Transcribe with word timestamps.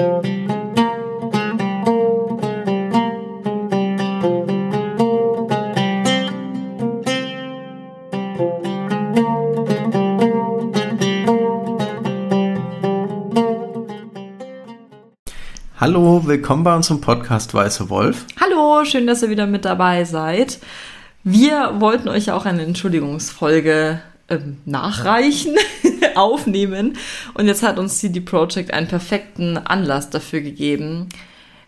Hallo, 0.00 0.16
willkommen 16.24 16.64
bei 16.64 16.74
unserem 16.74 17.02
Podcast 17.02 17.52
Weiße 17.52 17.90
Wolf. 17.90 18.24
Hallo, 18.40 18.86
schön, 18.86 19.06
dass 19.06 19.22
ihr 19.22 19.28
wieder 19.28 19.46
mit 19.46 19.66
dabei 19.66 20.04
seid. 20.04 20.60
Wir 21.24 21.74
wollten 21.78 22.08
euch 22.08 22.24
ja 22.26 22.36
auch 22.36 22.46
eine 22.46 22.62
Entschuldigungsfolge 22.62 24.00
ähm, 24.30 24.56
nachreichen, 24.64 25.56
aufnehmen. 26.14 26.96
Und 27.34 27.46
jetzt 27.46 27.62
hat 27.62 27.78
uns 27.78 27.98
CD 27.98 28.20
Projekt 28.20 28.72
einen 28.72 28.88
perfekten 28.88 29.56
Anlass 29.58 30.10
dafür 30.10 30.40
gegeben. 30.40 31.08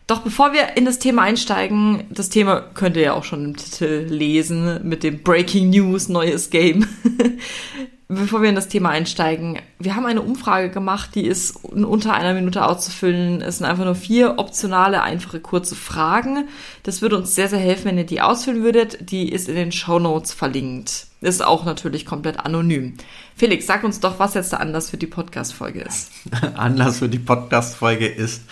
Doch 0.06 0.20
bevor 0.20 0.52
wir 0.52 0.76
in 0.76 0.84
das 0.84 0.98
Thema 0.98 1.22
einsteigen, 1.22 2.04
das 2.10 2.28
Thema 2.28 2.60
könnt 2.60 2.96
ihr 2.96 3.02
ja 3.02 3.12
auch 3.14 3.24
schon 3.24 3.44
im 3.44 3.56
Titel 3.56 4.06
lesen 4.08 4.80
mit 4.82 5.04
dem 5.04 5.22
Breaking 5.22 5.70
News, 5.70 6.08
neues 6.08 6.50
Game. 6.50 6.86
bevor 8.14 8.42
wir 8.42 8.48
in 8.48 8.54
das 8.54 8.68
Thema 8.68 8.90
einsteigen, 8.90 9.58
wir 9.78 9.96
haben 9.96 10.06
eine 10.06 10.22
Umfrage 10.22 10.70
gemacht, 10.70 11.10
die 11.14 11.26
ist 11.26 11.52
unter 11.64 12.14
einer 12.14 12.34
Minute 12.34 12.64
auszufüllen. 12.64 13.40
Es 13.40 13.58
sind 13.58 13.66
einfach 13.66 13.84
nur 13.84 13.94
vier 13.94 14.38
optionale, 14.38 15.02
einfache, 15.02 15.40
kurze 15.40 15.74
Fragen. 15.74 16.48
Das 16.82 17.02
würde 17.02 17.16
uns 17.16 17.34
sehr, 17.34 17.48
sehr 17.48 17.58
helfen, 17.58 17.86
wenn 17.86 17.98
ihr 17.98 18.06
die 18.06 18.20
ausfüllen 18.20 18.62
würdet. 18.62 19.10
Die 19.10 19.30
ist 19.30 19.48
in 19.48 19.54
den 19.54 19.72
Show 19.72 19.98
Notes 19.98 20.32
verlinkt. 20.32 21.06
Ist 21.20 21.44
auch 21.44 21.64
natürlich 21.64 22.04
komplett 22.04 22.40
anonym. 22.40 22.94
Felix, 23.36 23.66
sag 23.66 23.84
uns 23.84 24.00
doch, 24.00 24.18
was 24.18 24.34
jetzt 24.34 24.52
der 24.52 24.60
Anlass 24.60 24.90
für 24.90 24.96
die 24.96 25.06
Podcast-Folge 25.06 25.80
ist. 25.80 26.10
Anlass 26.54 26.98
für 26.98 27.08
die 27.08 27.18
Podcast-Folge 27.18 28.08
ist, 28.08 28.42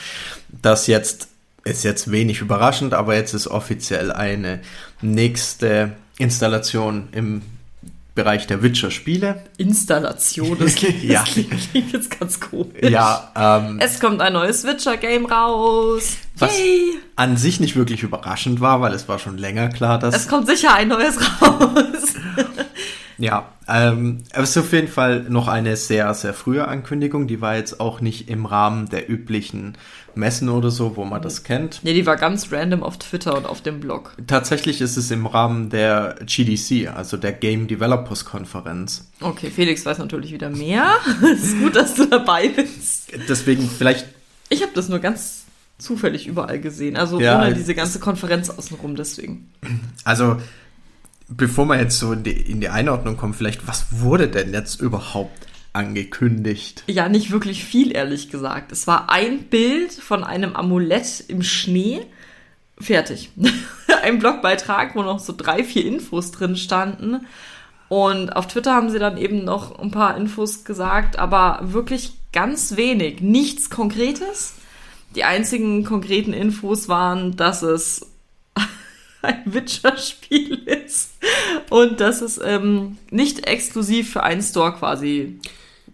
dass 0.62 0.86
jetzt, 0.86 1.28
ist 1.64 1.84
jetzt 1.84 2.10
wenig 2.10 2.40
überraschend, 2.40 2.94
aber 2.94 3.16
jetzt 3.16 3.34
ist 3.34 3.48
offiziell 3.48 4.12
eine 4.12 4.60
nächste 5.02 5.92
Installation 6.18 7.08
im 7.12 7.42
Bereich 8.14 8.46
der 8.46 8.62
Witcher-Spiele. 8.62 9.44
Installation, 9.56 10.56
das 10.60 10.74
klingt, 10.74 11.02
ja. 11.04 11.20
das 11.20 11.30
klingt, 11.32 11.70
klingt 11.70 11.92
jetzt 11.92 12.18
ganz 12.18 12.40
komisch. 12.40 12.82
Ja, 12.82 13.32
ähm, 13.36 13.78
Es 13.80 14.00
kommt 14.00 14.20
ein 14.20 14.32
neues 14.32 14.64
Witcher-Game 14.64 15.26
raus. 15.26 16.16
was 16.36 16.58
Yay! 16.58 16.98
an 17.16 17.36
sich 17.36 17.60
nicht 17.60 17.76
wirklich 17.76 18.02
überraschend 18.02 18.60
war, 18.60 18.80
weil 18.80 18.92
es 18.94 19.08
war 19.08 19.18
schon 19.18 19.38
länger 19.38 19.68
klar, 19.68 19.98
dass 19.98 20.14
Es 20.14 20.28
kommt 20.28 20.46
sicher 20.48 20.74
ein 20.74 20.88
neues 20.88 21.18
raus. 21.42 22.14
Ja, 23.20 23.52
ähm, 23.68 24.18
es 24.32 24.50
ist 24.50 24.56
auf 24.56 24.72
jeden 24.72 24.88
Fall 24.88 25.24
noch 25.28 25.46
eine 25.46 25.76
sehr, 25.76 26.12
sehr 26.14 26.32
frühe 26.34 26.66
Ankündigung. 26.66 27.26
Die 27.28 27.40
war 27.42 27.54
jetzt 27.56 27.78
auch 27.78 28.00
nicht 28.00 28.28
im 28.30 28.46
Rahmen 28.46 28.88
der 28.88 29.10
üblichen 29.10 29.76
Messen 30.14 30.48
oder 30.48 30.70
so, 30.70 30.96
wo 30.96 31.04
man 31.04 31.20
das 31.20 31.44
kennt. 31.44 31.80
Nee, 31.84 31.92
die 31.92 32.06
war 32.06 32.16
ganz 32.16 32.50
random 32.50 32.82
auf 32.82 32.98
Twitter 32.98 33.36
und 33.36 33.46
auf 33.46 33.60
dem 33.60 33.78
Blog. 33.78 34.16
Tatsächlich 34.26 34.80
ist 34.80 34.96
es 34.96 35.10
im 35.10 35.26
Rahmen 35.26 35.68
der 35.68 36.16
GDC, 36.24 36.88
also 36.96 37.16
der 37.18 37.32
Game 37.32 37.68
Developers 37.68 38.24
Konferenz. 38.24 39.08
Okay, 39.20 39.50
Felix 39.50 39.84
weiß 39.84 39.98
natürlich 39.98 40.32
wieder 40.32 40.48
mehr. 40.50 40.94
Es 41.32 41.44
ist 41.44 41.60
gut, 41.60 41.76
dass 41.76 41.94
du 41.94 42.06
dabei 42.06 42.48
bist. 42.48 43.12
Deswegen 43.28 43.68
vielleicht, 43.68 44.06
Ich 44.48 44.62
habe 44.62 44.72
das 44.74 44.88
nur 44.88 44.98
ganz 44.98 45.44
zufällig 45.78 46.26
überall 46.26 46.58
gesehen. 46.58 46.96
Also 46.96 47.20
Ja, 47.20 47.36
ohne 47.38 47.50
es- 47.50 47.58
diese 47.58 47.74
ganze 47.74 48.00
Konferenz 48.00 48.48
außenrum, 48.50 48.96
deswegen. 48.96 49.50
also 50.04 50.38
bevor 51.30 51.64
man 51.64 51.78
jetzt 51.78 51.98
so 51.98 52.12
in 52.12 52.24
die, 52.24 52.32
in 52.32 52.60
die 52.60 52.68
Einordnung 52.68 53.16
kommt, 53.16 53.36
vielleicht, 53.36 53.66
was 53.66 53.86
wurde 53.90 54.28
denn 54.28 54.52
jetzt 54.52 54.80
überhaupt 54.80 55.46
angekündigt? 55.72 56.84
Ja, 56.88 57.08
nicht 57.08 57.30
wirklich 57.30 57.64
viel, 57.64 57.92
ehrlich 57.92 58.30
gesagt. 58.30 58.72
Es 58.72 58.86
war 58.86 59.10
ein 59.10 59.44
Bild 59.44 59.92
von 59.92 60.24
einem 60.24 60.56
Amulett 60.56 61.24
im 61.28 61.42
Schnee. 61.42 62.02
Fertig. 62.78 63.30
ein 64.02 64.18
Blogbeitrag, 64.18 64.96
wo 64.96 65.02
noch 65.02 65.20
so 65.20 65.34
drei, 65.36 65.62
vier 65.62 65.86
Infos 65.86 66.32
drin 66.32 66.56
standen. 66.56 67.26
Und 67.88 68.30
auf 68.30 68.46
Twitter 68.46 68.74
haben 68.74 68.90
sie 68.90 68.98
dann 68.98 69.16
eben 69.16 69.44
noch 69.44 69.78
ein 69.78 69.90
paar 69.90 70.16
Infos 70.16 70.64
gesagt, 70.64 71.18
aber 71.18 71.60
wirklich 71.62 72.12
ganz 72.32 72.76
wenig. 72.76 73.20
Nichts 73.20 73.70
Konkretes. 73.70 74.54
Die 75.16 75.24
einzigen 75.24 75.84
konkreten 75.84 76.32
Infos 76.32 76.88
waren, 76.88 77.36
dass 77.36 77.62
es 77.62 78.06
ein 79.22 79.42
Witcher-Spiel 79.46 80.54
ist 80.66 81.12
und 81.70 82.00
dass 82.00 82.20
es 82.22 82.40
ähm, 82.42 82.98
nicht 83.10 83.46
exklusiv 83.46 84.12
für 84.12 84.22
einen 84.22 84.42
Store 84.42 84.72
quasi 84.72 85.38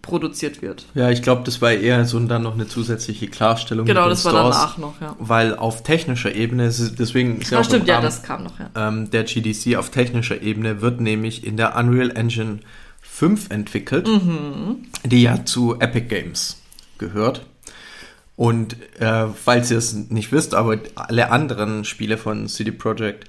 produziert 0.01 0.61
wird. 0.61 0.85
Ja, 0.93 1.09
ich 1.09 1.21
glaube, 1.21 1.41
das 1.43 1.61
war 1.61 1.71
eher 1.71 2.05
so 2.05 2.17
dann 2.19 2.43
noch 2.43 2.53
eine 2.53 2.67
zusätzliche 2.67 3.27
Klarstellung. 3.27 3.85
Genau, 3.85 4.07
das 4.07 4.23
war 4.23 4.31
Stores, 4.31 4.55
danach 4.55 4.77
noch, 4.77 5.01
ja. 5.01 5.15
Weil 5.19 5.55
auf 5.55 5.83
technischer 5.83 6.33
Ebene, 6.33 6.71
deswegen 6.97 7.41
ist 7.41 7.49
ja 7.51 7.57
Ah, 7.57 7.61
auch 7.61 7.65
im 7.65 7.69
stimmt, 7.69 7.87
ja, 7.87 7.95
Rahmen- 7.95 8.05
das 8.05 8.23
kam 8.23 8.43
noch, 8.43 8.57
ja. 8.59 8.69
ähm, 8.75 9.09
der 9.09 9.23
GDC 9.25 9.75
auf 9.75 9.89
technischer 9.89 10.41
Ebene 10.41 10.81
wird 10.81 11.01
nämlich 11.01 11.45
in 11.45 11.57
der 11.57 11.75
Unreal 11.75 12.11
Engine 12.15 12.59
5 13.01 13.49
entwickelt, 13.49 14.07
Mhm. 14.07 14.85
die 15.03 15.23
ja 15.23 15.43
zu 15.43 15.77
Epic 15.79 16.07
Games 16.07 16.61
gehört. 16.99 17.41
Und 18.37 18.77
äh, 19.01 19.27
falls 19.27 19.71
ihr 19.71 19.79
es 19.79 19.93
nicht 19.93 20.31
wisst, 20.31 20.53
aber 20.53 20.77
alle 20.95 21.31
anderen 21.31 21.83
Spiele 21.83 22.17
von 22.17 22.47
CD 22.47 22.71
Projekt 22.71 23.25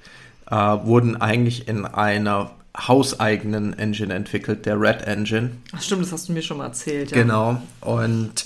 äh, 0.49 0.55
wurden 0.55 1.19
eigentlich 1.19 1.67
in 1.67 1.85
einer 1.85 2.51
hauseigenen 2.77 3.77
Engine 3.77 4.13
entwickelt, 4.13 4.65
der 4.65 4.79
Red 4.79 5.01
Engine. 5.01 5.51
Ach, 5.75 5.81
stimmt, 5.81 6.03
das 6.03 6.11
hast 6.11 6.29
du 6.29 6.33
mir 6.33 6.43
schon 6.43 6.57
mal 6.57 6.67
erzählt, 6.67 7.11
ja. 7.11 7.17
Genau. 7.17 7.61
Und 7.81 8.45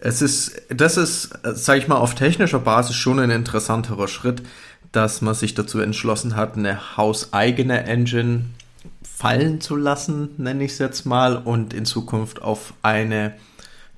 es 0.00 0.22
ist, 0.22 0.62
das 0.68 0.96
ist, 0.96 1.30
sage 1.42 1.80
ich 1.80 1.88
mal, 1.88 1.96
auf 1.96 2.14
technischer 2.14 2.60
Basis 2.60 2.94
schon 2.94 3.18
ein 3.18 3.30
interessanterer 3.30 4.08
Schritt, 4.08 4.42
dass 4.92 5.20
man 5.20 5.34
sich 5.34 5.54
dazu 5.54 5.80
entschlossen 5.80 6.36
hat, 6.36 6.56
eine 6.56 6.96
hauseigene 6.96 7.84
Engine 7.84 8.44
fallen 9.02 9.60
zu 9.60 9.74
lassen, 9.74 10.30
nenne 10.38 10.64
ich 10.64 10.72
es 10.72 10.78
jetzt 10.78 11.04
mal, 11.04 11.36
und 11.36 11.74
in 11.74 11.84
Zukunft 11.84 12.40
auf 12.40 12.72
eine 12.82 13.34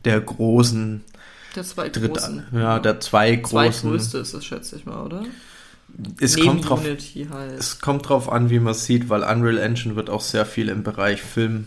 der 0.06 0.19
großen, 0.21 1.05
Der 1.56 1.65
zwei 1.65 1.88
Dritt, 1.88 2.15
großen. 2.15 2.44
ja, 2.53 2.78
der 2.78 3.00
zwei 3.00 3.37
großen. 3.37 3.50
Zweitgrößte 3.50 4.19
ist 4.19 4.34
es, 4.34 4.44
schätze 4.44 4.77
ich 4.77 4.87
mal, 4.87 5.05
oder? 5.05 5.25
Es 6.21 6.37
Neben 6.37 6.49
kommt 6.49 6.69
drauf, 6.69 6.81
Unity 6.84 7.27
halt. 7.31 7.59
es 7.59 7.81
kommt 7.81 8.09
drauf 8.09 8.31
an, 8.31 8.49
wie 8.50 8.61
man 8.61 8.75
sieht, 8.75 9.09
weil 9.09 9.22
Unreal 9.22 9.59
Engine 9.59 9.97
wird 9.97 10.09
auch 10.09 10.21
sehr 10.21 10.47
viel 10.47 10.69
im 10.69 10.83
Bereich 10.84 11.21
Film 11.21 11.66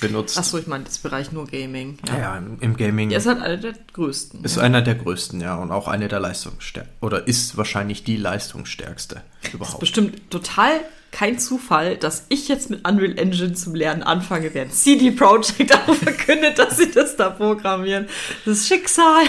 benutzt. 0.00 0.38
Achso, 0.38 0.58
ich 0.58 0.66
meine, 0.66 0.84
das 0.84 0.98
Bereich 0.98 1.32
nur 1.32 1.46
Gaming. 1.46 1.98
ja, 2.08 2.18
ja, 2.18 2.36
im, 2.38 2.58
im 2.60 2.76
Gaming. 2.76 3.10
Ja, 3.10 3.18
ist 3.18 3.26
halt 3.26 3.40
einer 3.40 3.56
der 3.56 3.74
größten. 3.92 4.44
Ist 4.44 4.56
ja. 4.56 4.62
einer 4.62 4.82
der 4.82 4.94
größten, 4.94 5.40
ja, 5.40 5.56
und 5.56 5.70
auch 5.72 5.88
eine 5.88 6.08
der 6.08 6.20
leistungsstärksten. 6.20 6.96
Oder 7.00 7.26
ist 7.26 7.56
wahrscheinlich 7.56 8.04
die 8.04 8.16
leistungsstärkste 8.16 9.22
ist 9.42 9.54
überhaupt. 9.54 9.80
bestimmt 9.80 10.30
total 10.30 10.80
kein 11.12 11.38
Zufall, 11.38 11.96
dass 11.96 12.26
ich 12.28 12.48
jetzt 12.48 12.68
mit 12.68 12.86
Unreal 12.86 13.16
Engine 13.18 13.54
zum 13.54 13.74
Lernen 13.74 14.02
anfange, 14.02 14.52
während 14.52 14.74
CD 14.74 15.10
Projekt 15.12 15.72
auch 15.88 15.94
verkündet, 15.94 16.58
dass 16.58 16.76
sie 16.76 16.90
das 16.90 17.16
da 17.16 17.30
programmieren. 17.30 18.06
Das 18.44 18.58
ist 18.58 18.68
Schicksal. 18.68 19.24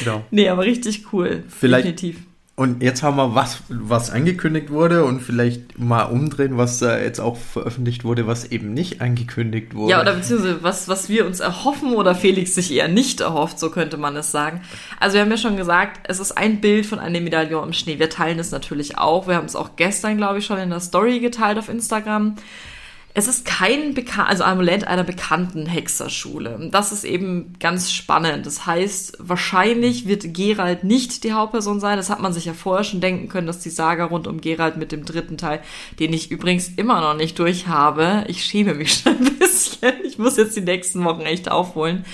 Genau. 0.00 0.24
Nee, 0.30 0.48
aber 0.48 0.62
richtig 0.62 1.12
cool. 1.12 1.42
Vielleicht- 1.48 1.86
Definitiv. 1.86 2.18
Und 2.60 2.82
jetzt 2.82 3.02
haben 3.02 3.16
wir 3.16 3.34
was, 3.34 3.62
was 3.70 4.10
angekündigt 4.10 4.68
wurde 4.68 5.06
und 5.06 5.22
vielleicht 5.22 5.78
mal 5.78 6.02
umdrehen, 6.02 6.58
was 6.58 6.78
da 6.78 6.98
jetzt 6.98 7.18
auch 7.18 7.38
veröffentlicht 7.38 8.04
wurde, 8.04 8.26
was 8.26 8.44
eben 8.44 8.74
nicht 8.74 9.00
angekündigt 9.00 9.74
wurde. 9.74 9.92
Ja, 9.92 10.02
oder 10.02 10.12
beziehungsweise 10.12 10.62
was, 10.62 10.86
was 10.86 11.08
wir 11.08 11.24
uns 11.24 11.40
erhoffen 11.40 11.94
oder 11.94 12.14
Felix 12.14 12.54
sich 12.54 12.70
eher 12.70 12.88
nicht 12.88 13.22
erhofft, 13.22 13.58
so 13.58 13.70
könnte 13.70 13.96
man 13.96 14.14
es 14.14 14.30
sagen. 14.30 14.60
Also 14.98 15.14
wir 15.14 15.22
haben 15.22 15.30
ja 15.30 15.38
schon 15.38 15.56
gesagt, 15.56 16.00
es 16.06 16.20
ist 16.20 16.32
ein 16.32 16.60
Bild 16.60 16.84
von 16.84 16.98
einem 16.98 17.24
Medaillon 17.24 17.68
im 17.68 17.72
Schnee. 17.72 17.98
Wir 17.98 18.10
teilen 18.10 18.38
es 18.38 18.50
natürlich 18.50 18.98
auch. 18.98 19.26
Wir 19.26 19.36
haben 19.36 19.46
es 19.46 19.56
auch 19.56 19.76
gestern, 19.76 20.18
glaube 20.18 20.40
ich, 20.40 20.44
schon 20.44 20.58
in 20.58 20.68
der 20.68 20.80
Story 20.80 21.18
geteilt 21.20 21.56
auf 21.56 21.70
Instagram. 21.70 22.36
Es 23.12 23.26
ist 23.26 23.44
kein 23.44 23.94
Beka 23.94 24.24
also 24.24 24.44
Amulett 24.44 24.86
einer 24.86 25.02
bekannten 25.02 25.66
Hexerschule. 25.66 26.68
Das 26.70 26.92
ist 26.92 27.02
eben 27.02 27.54
ganz 27.58 27.90
spannend. 27.90 28.46
Das 28.46 28.66
heißt, 28.66 29.16
wahrscheinlich 29.18 30.06
wird 30.06 30.32
Gerald 30.32 30.84
nicht 30.84 31.24
die 31.24 31.32
Hauptperson 31.32 31.80
sein. 31.80 31.96
Das 31.96 32.08
hat 32.08 32.20
man 32.20 32.32
sich 32.32 32.44
ja 32.44 32.54
vorher 32.54 32.84
schon 32.84 33.00
denken 33.00 33.28
können, 33.28 33.48
dass 33.48 33.58
die 33.58 33.70
Saga 33.70 34.04
rund 34.04 34.28
um 34.28 34.40
Gerald 34.40 34.76
mit 34.76 34.92
dem 34.92 35.04
dritten 35.04 35.38
Teil, 35.38 35.60
den 35.98 36.12
ich 36.12 36.30
übrigens 36.30 36.68
immer 36.68 37.00
noch 37.00 37.16
nicht 37.16 37.36
durch 37.40 37.66
habe. 37.66 38.24
Ich 38.28 38.44
schäme 38.44 38.74
mich 38.74 38.94
schon 39.02 39.16
ein 39.16 39.38
bisschen. 39.38 39.92
Ich 40.04 40.18
muss 40.18 40.36
jetzt 40.36 40.56
die 40.56 40.60
nächsten 40.60 41.02
Wochen 41.04 41.22
echt 41.22 41.50
aufholen, 41.50 42.04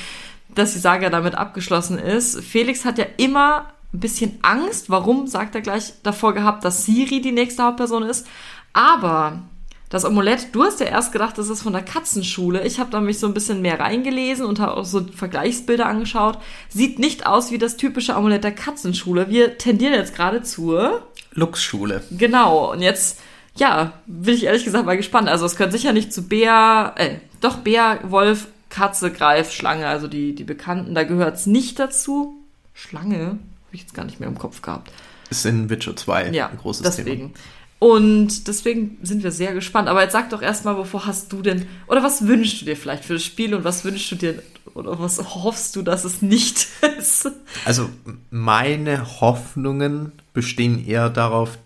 dass 0.54 0.72
die 0.72 0.78
Saga 0.78 1.10
damit 1.10 1.34
abgeschlossen 1.34 1.98
ist. 1.98 2.42
Felix 2.42 2.86
hat 2.86 2.96
ja 2.96 3.06
immer 3.18 3.66
ein 3.92 4.00
bisschen 4.00 4.38
Angst. 4.40 4.88
Warum, 4.88 5.26
sagt 5.26 5.54
er 5.54 5.60
gleich 5.60 5.92
davor 6.02 6.32
gehabt, 6.32 6.64
dass 6.64 6.86
Siri 6.86 7.20
die 7.20 7.32
nächste 7.32 7.64
Hauptperson 7.64 8.02
ist. 8.02 8.26
Aber 8.72 9.42
das 9.88 10.04
Amulett, 10.04 10.48
du 10.52 10.64
hast 10.64 10.80
ja 10.80 10.86
erst 10.86 11.12
gedacht, 11.12 11.38
das 11.38 11.48
ist 11.48 11.62
von 11.62 11.72
der 11.72 11.82
Katzenschule. 11.82 12.64
Ich 12.66 12.80
habe 12.80 12.90
da 12.90 13.00
mich 13.00 13.18
so 13.20 13.26
ein 13.28 13.34
bisschen 13.34 13.62
mehr 13.62 13.78
reingelesen 13.78 14.44
und 14.44 14.58
habe 14.58 14.76
auch 14.76 14.84
so 14.84 15.04
Vergleichsbilder 15.14 15.86
angeschaut. 15.86 16.38
Sieht 16.68 16.98
nicht 16.98 17.26
aus 17.26 17.52
wie 17.52 17.58
das 17.58 17.76
typische 17.76 18.16
Amulett 18.16 18.42
der 18.42 18.52
Katzenschule. 18.52 19.28
Wir 19.28 19.58
tendieren 19.58 19.94
jetzt 19.94 20.14
gerade 20.14 20.42
zur. 20.42 21.06
Lux-Schule. 21.32 22.02
Genau. 22.10 22.72
Und 22.72 22.80
jetzt, 22.82 23.20
ja, 23.54 23.92
bin 24.06 24.34
ich 24.34 24.44
ehrlich 24.44 24.64
gesagt 24.64 24.86
mal 24.86 24.96
gespannt. 24.96 25.28
Also 25.28 25.46
es 25.46 25.54
gehört 25.54 25.72
sicher 25.72 25.92
nicht 25.92 26.12
zu 26.12 26.26
Bär, 26.26 26.94
äh, 26.96 27.16
doch 27.40 27.58
Bär, 27.58 28.00
Wolf, 28.04 28.48
Katze, 28.70 29.12
Greif, 29.12 29.52
Schlange, 29.52 29.86
also 29.86 30.08
die, 30.08 30.34
die 30.34 30.44
Bekannten. 30.44 30.94
Da 30.94 31.04
gehört 31.04 31.36
es 31.36 31.46
nicht 31.46 31.78
dazu. 31.78 32.42
Schlange? 32.74 33.18
Habe 33.18 33.38
ich 33.72 33.82
jetzt 33.82 33.94
gar 33.94 34.04
nicht 34.04 34.18
mehr 34.18 34.28
im 34.28 34.38
Kopf 34.38 34.62
gehabt. 34.62 34.90
Ist 35.30 35.46
in 35.46 35.70
Witcher 35.70 35.94
2 35.94 36.30
Ja, 36.30 36.48
ein 36.48 36.58
großes 36.58 36.82
deswegen. 36.82 37.32
Thema. 37.34 37.44
Und 37.78 38.48
deswegen 38.48 38.96
sind 39.02 39.22
wir 39.22 39.30
sehr 39.30 39.52
gespannt. 39.52 39.88
Aber 39.88 40.02
jetzt 40.02 40.12
sag 40.12 40.30
doch 40.30 40.40
erstmal, 40.40 40.76
wovor 40.76 41.06
hast 41.06 41.32
du 41.32 41.42
denn, 41.42 41.66
oder 41.86 42.02
was 42.02 42.26
wünschst 42.26 42.62
du 42.62 42.64
dir 42.64 42.76
vielleicht 42.76 43.04
für 43.04 43.14
das 43.14 43.24
Spiel 43.24 43.54
und 43.54 43.64
was 43.64 43.84
wünschst 43.84 44.12
du 44.12 44.16
dir, 44.16 44.42
oder 44.74 44.98
was 44.98 45.18
hoffst 45.34 45.76
du, 45.76 45.82
dass 45.82 46.04
es 46.04 46.22
nicht 46.22 46.68
ist? 46.98 47.30
Also 47.64 47.90
meine 48.30 49.20
Hoffnungen 49.20 50.12
bestehen 50.32 50.86
eher 50.86 51.10
darauf, 51.10 51.58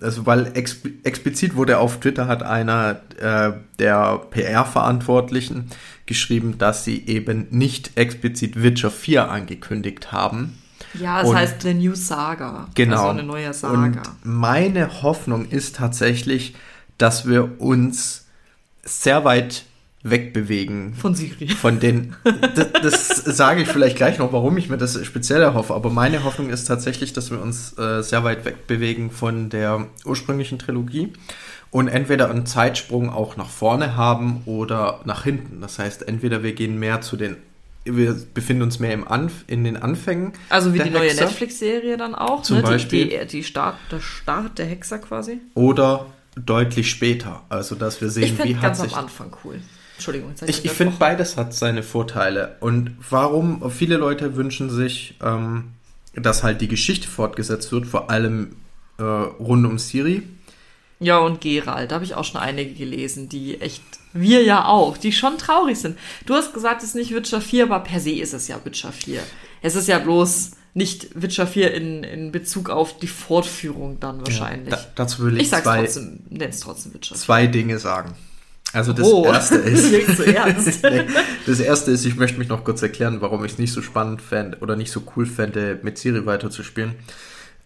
also 0.00 0.26
weil 0.26 0.52
exp 0.54 0.86
explizit 1.02 1.56
wurde 1.56 1.78
auf 1.78 2.00
Twitter 2.00 2.26
hat 2.26 2.42
einer 2.42 3.00
äh, 3.18 3.52
der 3.78 4.18
PR-Verantwortlichen 4.30 5.70
geschrieben, 6.04 6.58
dass 6.58 6.84
sie 6.84 7.06
eben 7.06 7.46
nicht 7.50 7.92
explizit 7.96 8.62
Witcher 8.62 8.90
4 8.90 9.30
angekündigt 9.30 10.12
haben. 10.12 10.58
Ja, 11.00 11.22
es 11.22 11.28
Und- 11.28 11.36
heißt 11.36 11.62
The 11.62 11.74
New 11.74 11.94
Saga. 11.94 12.68
Genau. 12.74 12.96
Also 12.96 13.08
eine 13.08 13.22
neue 13.22 13.52
Saga. 13.52 13.74
Und 13.74 14.00
meine 14.22 15.02
Hoffnung 15.02 15.48
ist 15.48 15.76
tatsächlich, 15.76 16.54
dass 16.98 17.26
wir 17.26 17.60
uns 17.60 18.26
sehr 18.84 19.24
weit 19.24 19.64
wegbewegen 20.06 20.94
Von 20.94 21.14
Siri. 21.14 21.48
von 21.48 21.80
den. 21.80 22.14
Das, 22.82 23.08
das 23.08 23.24
sage 23.24 23.62
ich 23.62 23.68
vielleicht 23.68 23.96
gleich 23.96 24.18
noch, 24.18 24.32
warum 24.34 24.56
ich 24.58 24.68
mir 24.68 24.76
das 24.76 25.02
speziell 25.04 25.40
erhoffe. 25.40 25.74
Aber 25.74 25.88
meine 25.90 26.24
Hoffnung 26.24 26.50
ist 26.50 26.66
tatsächlich, 26.66 27.14
dass 27.14 27.30
wir 27.30 27.40
uns 27.40 27.76
äh, 27.78 28.02
sehr 28.02 28.22
weit 28.22 28.44
wegbewegen 28.44 29.10
von 29.10 29.48
der 29.48 29.86
ursprünglichen 30.04 30.58
Trilogie 30.58 31.14
und 31.70 31.88
entweder 31.88 32.30
einen 32.30 32.44
Zeitsprung 32.44 33.08
auch 33.10 33.36
nach 33.38 33.48
vorne 33.48 33.96
haben 33.96 34.42
oder 34.44 35.00
nach 35.06 35.24
hinten. 35.24 35.62
Das 35.62 35.78
heißt, 35.78 36.06
entweder 36.06 36.42
wir 36.42 36.52
gehen 36.52 36.78
mehr 36.78 37.00
zu 37.00 37.16
den. 37.16 37.36
Wir 37.84 38.16
befinden 38.32 38.62
uns 38.62 38.78
mehr 38.78 38.92
im 38.92 39.06
Anf 39.06 39.44
in 39.46 39.62
den 39.64 39.76
Anfängen. 39.76 40.32
Also 40.48 40.72
wie 40.72 40.78
die 40.78 40.90
neue. 40.90 41.14
Netflix-Serie 41.14 41.96
dann 41.96 42.14
auch. 42.14 42.42
Zum 42.42 42.56
ne? 42.56 42.62
Beispiel. 42.62 43.04
Die, 43.04 43.18
die, 43.18 43.26
die 43.26 43.44
Start, 43.44 43.76
der 43.90 44.00
Start 44.00 44.58
der 44.58 44.66
Hexer 44.66 44.98
quasi. 44.98 45.40
Oder 45.54 46.06
deutlich 46.36 46.90
später. 46.90 47.42
Also, 47.48 47.74
dass 47.74 48.00
wir 48.00 48.08
Ich 48.08 48.14
sehen, 48.14 48.38
wie 48.38 48.42
finde 48.42 48.56
hat 48.56 48.62
ganz 48.62 48.80
sich. 48.80 48.92
am 48.92 49.04
Anfang 49.04 49.36
cool. 49.44 49.60
Entschuldigung, 49.94 50.34
Ich, 50.46 50.64
ich 50.64 50.72
finde, 50.72 50.96
beides 50.98 51.36
hat 51.36 51.54
seine 51.54 51.82
Vorteile. 51.82 52.56
Und 52.60 52.96
warum 53.10 53.70
viele 53.70 53.96
Leute 53.96 54.34
wünschen 54.34 54.68
sich, 54.68 55.16
ähm, 55.22 55.72
dass 56.14 56.42
halt 56.42 56.60
die 56.60 56.68
Geschichte 56.68 57.06
fortgesetzt 57.06 57.70
wird, 57.70 57.86
vor 57.86 58.10
allem 58.10 58.56
äh, 58.98 59.02
rund 59.02 59.66
um 59.66 59.78
Siri. 59.78 60.22
Ja, 61.04 61.18
und 61.18 61.40
Gerald, 61.40 61.90
da 61.90 61.96
habe 61.96 62.04
ich 62.04 62.14
auch 62.14 62.24
schon 62.24 62.40
einige 62.40 62.72
gelesen, 62.72 63.28
die 63.28 63.60
echt, 63.60 63.82
wir 64.12 64.42
ja 64.42 64.64
auch, 64.64 64.96
die 64.96 65.12
schon 65.12 65.36
traurig 65.38 65.78
sind. 65.78 65.98
Du 66.24 66.34
hast 66.34 66.54
gesagt, 66.54 66.82
es 66.82 66.90
ist 66.90 66.94
nicht 66.94 67.14
Witcher 67.14 67.40
4, 67.40 67.64
aber 67.64 67.80
per 67.80 68.00
se 68.00 68.12
ist 68.12 68.32
es 68.32 68.48
ja 68.48 68.58
Witcher 68.64 68.92
4. 68.92 69.20
Es 69.60 69.74
ist 69.74 69.86
ja 69.86 69.98
bloß 69.98 70.52
nicht 70.72 71.08
Witcher 71.20 71.46
4 71.46 71.74
in, 71.74 72.04
in 72.04 72.32
Bezug 72.32 72.70
auf 72.70 72.98
die 72.98 73.06
Fortführung 73.06 74.00
dann 74.00 74.20
wahrscheinlich. 74.20 74.70
Da, 74.70 74.84
dazu 74.94 75.24
will 75.24 75.36
ich, 75.36 75.42
ich 75.42 75.50
sag's 75.50 75.64
zwei, 75.64 75.82
trotzdem, 75.82 76.20
nenn's 76.30 76.60
trotzdem 76.60 76.94
Witcher 76.94 77.14
4. 77.14 77.22
zwei 77.22 77.46
Dinge 77.46 77.78
sagen. 77.78 78.14
Also 78.72 78.92
das 78.92 79.06
Oh, 79.06 79.24
erste 79.24 79.54
ist. 79.56 79.92
Das 81.46 81.60
erste 81.60 81.90
ist, 81.90 82.04
ich 82.06 82.16
möchte 82.16 82.38
mich 82.38 82.48
noch 82.48 82.64
kurz 82.64 82.82
erklären, 82.82 83.20
warum 83.20 83.44
ich 83.44 83.52
es 83.52 83.58
nicht 83.58 83.72
so 83.72 83.82
spannend 83.82 84.22
fände 84.22 84.58
oder 84.62 84.74
nicht 84.74 84.90
so 84.90 85.02
cool 85.14 85.26
fände, 85.26 85.78
mit 85.82 85.98
Siri 85.98 86.24
weiterzuspielen. 86.26 86.94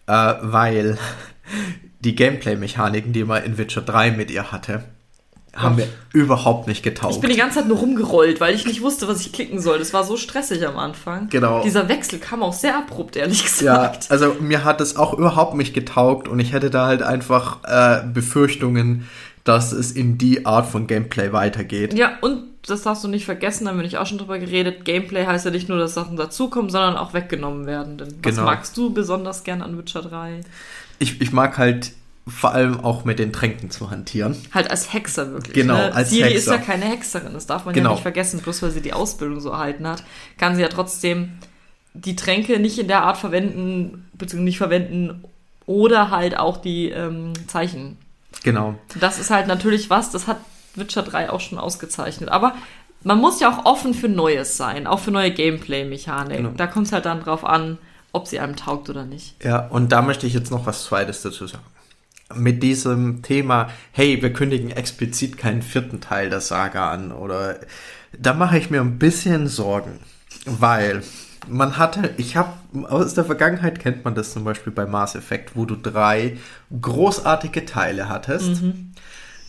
Äh, 0.09 0.35
weil 0.41 0.97
die 1.99 2.15
Gameplay-Mechaniken, 2.15 3.13
die 3.13 3.23
man 3.23 3.43
in 3.43 3.57
Witcher 3.59 3.81
3 3.81 4.11
mit 4.11 4.31
ihr 4.31 4.51
hatte, 4.51 4.83
haben 5.55 5.75
mir 5.75 5.87
überhaupt 6.13 6.67
nicht 6.67 6.83
getaugt. 6.83 7.15
Ich 7.15 7.21
bin 7.21 7.29
die 7.29 7.35
ganze 7.35 7.59
Zeit 7.59 7.67
nur 7.67 7.77
rumgerollt, 7.77 8.39
weil 8.39 8.55
ich 8.55 8.65
nicht 8.65 8.81
wusste, 8.81 9.07
was 9.07 9.21
ich 9.21 9.33
klicken 9.33 9.59
soll. 9.59 9.77
Das 9.79 9.93
war 9.93 10.03
so 10.03 10.15
stressig 10.17 10.65
am 10.65 10.77
Anfang. 10.77 11.27
Genau. 11.29 11.61
Dieser 11.63 11.89
Wechsel 11.89 12.19
kam 12.19 12.41
auch 12.43 12.53
sehr 12.53 12.77
abrupt, 12.77 13.15
ehrlich 13.17 13.43
Ja, 13.61 13.87
gesagt. 13.87 14.09
also 14.09 14.35
mir 14.39 14.63
hat 14.63 14.81
es 14.81 14.95
auch 14.95 15.13
überhaupt 15.13 15.55
nicht 15.55 15.73
getaugt 15.73 16.27
und 16.27 16.39
ich 16.39 16.53
hätte 16.53 16.69
da 16.69 16.85
halt 16.87 17.03
einfach 17.03 17.59
äh, 17.65 18.03
Befürchtungen, 18.11 19.07
dass 19.43 19.71
es 19.71 19.91
in 19.91 20.17
die 20.17 20.45
Art 20.45 20.67
von 20.67 20.87
Gameplay 20.87 21.33
weitergeht. 21.33 21.93
Ja, 21.93 22.11
und 22.21 22.43
das 22.65 22.81
darfst 22.83 23.03
du 23.03 23.07
nicht 23.07 23.25
vergessen, 23.25 23.65
da 23.65 23.71
bin 23.73 23.85
ich 23.85 23.97
auch 23.97 24.05
schon 24.05 24.17
drüber 24.17 24.37
geredet. 24.39 24.85
Gameplay 24.85 25.25
heißt 25.25 25.45
ja 25.45 25.51
nicht 25.51 25.69
nur, 25.69 25.77
dass 25.77 25.93
Sachen 25.93 26.17
dazukommen, 26.17 26.69
sondern 26.69 26.97
auch 26.97 27.13
weggenommen 27.13 27.65
werden. 27.65 27.97
Denn 27.97 28.07
was 28.23 28.35
Genau. 28.35 28.43
magst 28.45 28.75
du 28.77 28.91
besonders 28.93 29.43
gern 29.43 29.61
an 29.61 29.77
Witcher 29.77 30.01
3? 30.01 30.41
Ich, 30.99 31.21
ich 31.21 31.31
mag 31.31 31.57
halt 31.57 31.91
vor 32.27 32.51
allem 32.51 32.79
auch 32.81 33.05
mit 33.05 33.17
den 33.17 33.33
Tränken 33.33 33.71
zu 33.71 33.89
hantieren. 33.89 34.35
Halt 34.53 34.69
als 34.69 34.93
Hexer 34.93 35.31
wirklich. 35.31 35.53
Genau, 35.55 35.73
ne? 35.75 35.93
als 35.95 36.09
Siri 36.11 36.29
Hexer. 36.31 36.37
ist 36.37 36.47
ja 36.47 36.57
keine 36.57 36.85
Hexerin, 36.85 37.33
das 37.33 37.47
darf 37.47 37.65
man 37.65 37.73
Genau. 37.73 37.89
ja 37.89 37.93
nicht 37.95 38.03
vergessen. 38.03 38.39
Bloß 38.41 38.61
weil 38.61 38.71
sie 38.71 38.81
die 38.81 38.93
Ausbildung 38.93 39.39
so 39.39 39.49
erhalten 39.49 39.87
hat, 39.87 40.03
kann 40.37 40.55
sie 40.55 40.61
ja 40.61 40.67
trotzdem 40.67 41.29
die 41.95 42.15
Tränke 42.15 42.59
nicht 42.59 42.77
in 42.77 42.87
der 42.87 43.01
Art 43.03 43.17
verwenden, 43.17 44.07
beziehungsweise 44.13 44.43
nicht 44.43 44.57
verwenden 44.59 45.23
oder 45.65 46.11
halt 46.11 46.37
auch 46.37 46.57
die 46.57 46.89
ähm, 46.89 47.33
Zeichen 47.47 47.97
Genau. 48.43 48.75
Das 48.99 49.17
ist 49.19 49.31
halt 49.31 49.47
natürlich 49.47 49.89
was, 49.89 50.11
das 50.11 50.27
hat 50.27 50.37
Witcher 50.75 51.03
3 51.03 51.29
auch 51.29 51.39
schon 51.39 51.57
ausgezeichnet. 51.57 52.29
Aber 52.29 52.55
man 53.03 53.19
muss 53.19 53.39
ja 53.39 53.49
auch 53.49 53.65
offen 53.65 53.93
für 53.93 54.09
Neues 54.09 54.57
sein, 54.57 54.87
auch 54.87 54.99
für 54.99 55.11
neue 55.11 55.31
Gameplay-Mechanik. 55.31 56.37
Genau. 56.37 56.49
Da 56.55 56.67
kommt 56.67 56.87
es 56.87 56.93
halt 56.93 57.05
dann 57.05 57.21
drauf 57.21 57.45
an, 57.45 57.77
ob 58.11 58.27
sie 58.27 58.39
einem 58.39 58.55
taugt 58.55 58.89
oder 58.89 59.05
nicht. 59.05 59.43
Ja, 59.43 59.67
und 59.67 59.91
da 59.91 60.01
möchte 60.01 60.27
ich 60.27 60.33
jetzt 60.33 60.51
noch 60.51 60.65
was 60.65 60.83
Zweites 60.85 61.21
dazu 61.21 61.47
sagen. 61.47 61.63
Mit 62.35 62.61
diesem 62.61 63.23
Thema, 63.23 63.69
hey, 63.91 64.21
wir 64.21 64.33
kündigen 64.33 64.69
explizit 64.69 65.37
keinen 65.37 65.61
vierten 65.61 65.99
Teil 66.01 66.29
der 66.29 66.41
Saga 66.41 66.91
an, 66.91 67.11
oder 67.11 67.59
da 68.17 68.33
mache 68.33 68.57
ich 68.57 68.69
mir 68.69 68.81
ein 68.81 68.99
bisschen 68.99 69.47
Sorgen, 69.47 69.99
weil 70.45 71.01
man 71.47 71.77
hatte, 71.77 72.13
ich 72.17 72.35
habe 72.35 72.53
aus 72.87 73.15
der 73.15 73.25
Vergangenheit 73.25 73.79
kennt 73.79 74.05
man 74.05 74.13
das 74.13 74.33
zum 74.33 74.43
Beispiel 74.43 74.73
bei 74.73 74.85
Mass 74.85 75.15
Effect, 75.15 75.55
wo 75.55 75.65
du 75.65 75.75
drei 75.75 76.37
großartige 76.79 77.65
Teile 77.65 78.09
hattest. 78.09 78.61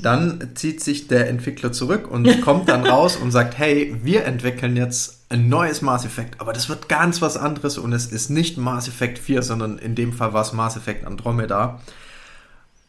Dann 0.03 0.51
zieht 0.55 0.83
sich 0.83 1.09
der 1.09 1.29
Entwickler 1.29 1.73
zurück 1.73 2.11
und 2.11 2.41
kommt 2.43 2.69
dann 2.69 2.87
raus 2.87 3.17
und 3.17 3.31
sagt, 3.31 3.59
hey, 3.59 3.97
wir 4.03 4.25
entwickeln 4.25 4.77
jetzt 4.77 5.21
ein 5.29 5.49
neues 5.49 5.81
Mass 5.81 6.05
Effect, 6.05 6.41
aber 6.41 6.53
das 6.53 6.69
wird 6.69 6.89
ganz 6.89 7.23
was 7.23 7.37
anderes 7.37 7.79
und 7.79 7.93
es 7.93 8.07
ist 8.07 8.31
nicht 8.31 8.59
Mass 8.59 8.89
Effect 8.89 9.19
4, 9.19 9.43
sondern 9.43 9.79
in 9.79 9.95
dem 9.95 10.13
Fall 10.13 10.33
war 10.33 10.43
es 10.43 10.53
Mass 10.53 10.77
Effect 10.77 11.07
Andromeda. 11.07 11.81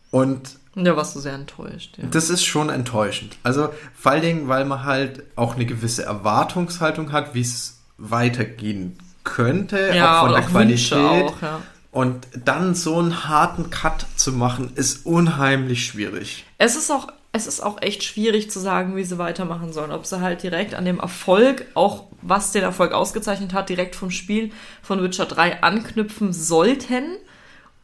Und 0.10 0.58
Ja, 0.75 0.96
warst 0.96 1.16
du 1.16 1.19
sehr 1.19 1.34
enttäuscht. 1.34 1.98
Ja. 1.98 2.06
das 2.10 2.30
ist 2.30 2.44
schon 2.44 2.69
enttäuschend. 2.69 3.38
Also 3.44 3.69
vor 3.94 4.13
allen 4.13 4.22
Dingen, 4.22 4.48
weil 4.48 4.66
man 4.66 4.84
halt 4.84 5.24
auch 5.36 5.56
eine 5.56 5.66
gewisse 5.66 6.04
Erwartungshaltung 6.04 7.12
hat, 7.12 7.34
wie 7.34 7.42
es 7.42 7.80
weitergehen 7.98 8.98
könnte, 9.24 9.92
ja, 9.94 10.18
auch 10.18 10.25
von 10.25 10.34
der 10.34 10.44
auch 10.44 10.50
Qualität. 10.50 11.24
Auch, 11.24 11.42
ja. 11.42 11.62
Und 11.92 12.25
dann 12.46 12.74
so 12.74 12.98
einen 12.98 13.27
harten 13.27 13.70
Cut 13.70 14.06
zu 14.15 14.32
machen, 14.32 14.72
ist 14.75 15.06
unheimlich 15.06 15.86
schwierig. 15.86 16.46
Es 16.58 16.77
ist 16.77 16.89
auch, 16.89 17.10
es 17.34 17.48
ist 17.48 17.62
auch 17.62 17.82
echt 17.82 18.04
schwierig 18.04 18.50
zu 18.50 18.60
sagen, 18.60 18.96
wie 18.96 19.04
sie 19.04 19.18
weitermachen 19.18 19.74
sollen. 19.74 19.92
Ob 19.92 20.06
sie 20.06 20.22
halt 20.22 20.42
direkt 20.42 20.74
an 20.74 20.86
dem 20.86 21.00
Erfolg, 21.00 21.65
auch 21.74 22.06
was 22.22 22.54
den 22.54 22.63
Erfolg 22.63 22.94
ausgezeichnet 22.94 23.54
hat, 23.54 23.68
direkt 23.68 23.96
vom 23.96 24.10
Spiel 24.10 24.51
von 24.82 25.04
Witcher 25.04 25.25
3 25.25 25.63
anknüpfen 25.63 26.32
sollten 26.32 27.18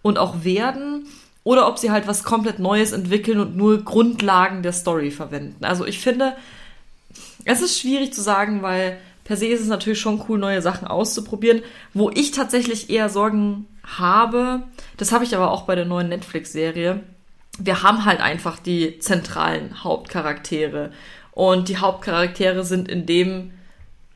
und 0.02 0.18
auch 0.18 0.46
werden. 0.46 1.06
Oder 1.44 1.68
ob 1.68 1.78
sie 1.78 1.92
halt 1.92 2.08
was 2.08 2.24
komplett 2.24 2.60
Neues 2.60 2.94
entwickeln 2.94 3.40
und 3.40 3.58
nur 3.58 3.84
Grundlagen 3.84 4.64
der 4.64 4.74
Story 4.74 5.12
verwenden. 5.12 5.66
Also 5.66 5.86
ich 5.86 6.00
finde, 6.00 6.36
es 7.44 7.62
ist 7.62 7.80
schwierig 7.80 8.14
zu 8.14 8.22
sagen, 8.22 8.62
weil 8.62 9.00
per 9.28 9.36
se 9.36 9.48
ist 9.48 9.60
es 9.60 9.68
natürlich 9.68 10.00
schon 10.00 10.24
cool, 10.30 10.40
neue 10.40 10.62
Sachen 10.62 10.88
auszuprobieren. 10.88 11.62
Wo 11.94 12.10
ich 12.10 12.32
tatsächlich 12.32 12.90
eher 12.90 13.10
Sorgen 13.10 13.66
habe, 13.84 14.64
das 14.96 15.12
habe 15.12 15.26
ich 15.26 15.36
aber 15.36 15.52
auch 15.52 15.64
bei 15.64 15.76
der 15.76 15.84
neuen 15.84 16.08
Netflix-Serie, 16.08 17.02
wir 17.60 17.84
haben 17.84 18.06
halt 18.06 18.22
einfach 18.22 18.58
die 18.58 19.00
zentralen 19.00 19.84
Hauptcharaktere. 19.84 20.92
Und 21.32 21.68
die 21.68 21.76
Hauptcharaktere 21.76 22.64
sind 22.64 22.88
in 22.88 23.06
dem, 23.06 23.52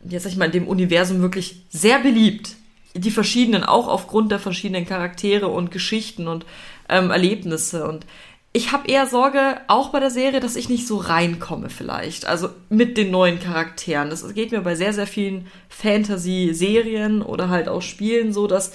jetzt 0.08 0.24
sag 0.24 0.32
ich 0.32 0.38
mal, 0.38 0.46
in 0.46 0.53
dem 0.53 0.68
Universum 0.70 1.22
wirklich 1.22 1.65
sehr 1.70 2.00
beliebt. 2.00 2.56
Die 2.94 3.12
verschiedenen, 3.12 3.65
auch 3.65 3.89
aufgrund 3.89 4.32
der 4.32 4.39
verschiedenen 4.39 4.86
Charaktere 4.86 5.50
und 5.50 5.72
Geschichten 5.72 6.30
und 6.30 6.46
ähm, 6.88 7.12
Erlebnisse. 7.12 7.86
Und 7.86 8.06
ich 8.53 8.72
habe 8.72 8.89
eher 8.89 9.08
Sorge, 9.08 9.58
auch 9.67 9.89
bei 9.89 10.00
der 10.00 10.10
Serie, 10.10 10.41
dass 10.41 10.58
ich 10.58 10.67
nicht 10.67 10.86
so 10.86 10.98
reinkomme 10.98 11.70
vielleicht. 11.70 12.25
Also 12.25 12.50
mit 12.70 12.98
den 12.98 13.10
neuen 13.10 13.39
Charakteren. 13.39 14.10
Das 14.10 14.34
geht 14.34 14.51
mir 14.51 14.62
bei 14.62 14.75
sehr, 14.75 14.93
sehr 14.93 15.08
vielen 15.08 15.48
Fantasy-Serien 15.70 17.22
oder 17.22 17.50
halt 17.50 17.70
auch 17.70 17.81
Spielen 17.81 18.34
so, 18.34 18.48
dass 18.48 18.74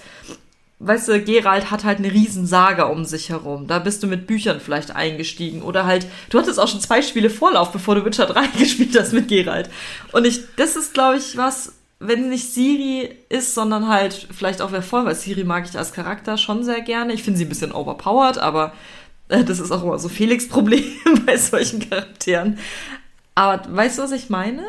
weißt 0.79 1.09
du, 1.09 1.21
Gerald 1.23 1.71
hat 1.71 1.85
halt 1.85 1.99
eine 1.99 2.13
Riesensaga 2.13 2.85
um 2.85 3.05
sich 3.05 3.31
herum. 3.31 3.67
Da 3.67 3.79
bist 3.79 4.03
du 4.03 4.07
mit 4.07 4.27
Büchern 4.27 4.61
vielleicht 4.61 4.95
eingestiegen. 4.95 5.63
Oder 5.63 5.87
halt, 5.87 6.07
du 6.31 6.39
hattest 6.39 6.61
auch 6.61 6.69
schon 6.69 6.81
zwei 6.81 7.03
Spiele 7.03 7.31
Vorlauf, 7.31 7.73
bevor 7.73 7.95
du 7.95 8.05
Witcher 8.05 8.27
3 8.27 8.47
gespielt 8.59 8.99
hast 8.99 9.13
mit 9.13 9.29
Gerald. 9.29 9.71
Und 10.13 10.27
ich, 10.27 10.41
das 10.57 10.77
ist, 10.77 10.93
glaube 10.93 11.17
ich, 11.17 11.37
was, 11.37 11.73
wenn 11.99 12.29
nicht 12.29 12.53
Siri 12.53 13.11
ist, 13.29 13.55
sondern 13.55 13.89
halt 13.89 14.29
vielleicht 14.37 14.61
auch 14.61 14.73
wer 14.73 14.83
voll, 14.83 15.07
weil 15.07 15.15
Siri 15.15 15.45
mag 15.45 15.67
ich 15.69 15.79
als 15.79 15.93
Charakter 15.93 16.37
schon 16.37 16.63
sehr 16.63 16.83
gerne. 16.83 17.15
Ich 17.15 17.23
finde 17.23 17.39
sie 17.39 17.47
ein 17.47 17.51
bisschen 17.51 17.73
overpowered, 17.73 18.39
aber 18.39 18.73
das 19.29 19.59
ist 19.61 19.71
auch 19.73 19.83
immer 19.83 19.99
so 19.99 20.09
Felix 20.09 20.49
Problem 20.49 20.85
bei 21.27 21.37
solchen 21.37 21.81
Charakteren. 21.89 22.59
Aber 23.35 23.63
weißt 23.69 23.99
du, 23.99 24.03
was 24.03 24.13
ich 24.13 24.31
meine? 24.31 24.63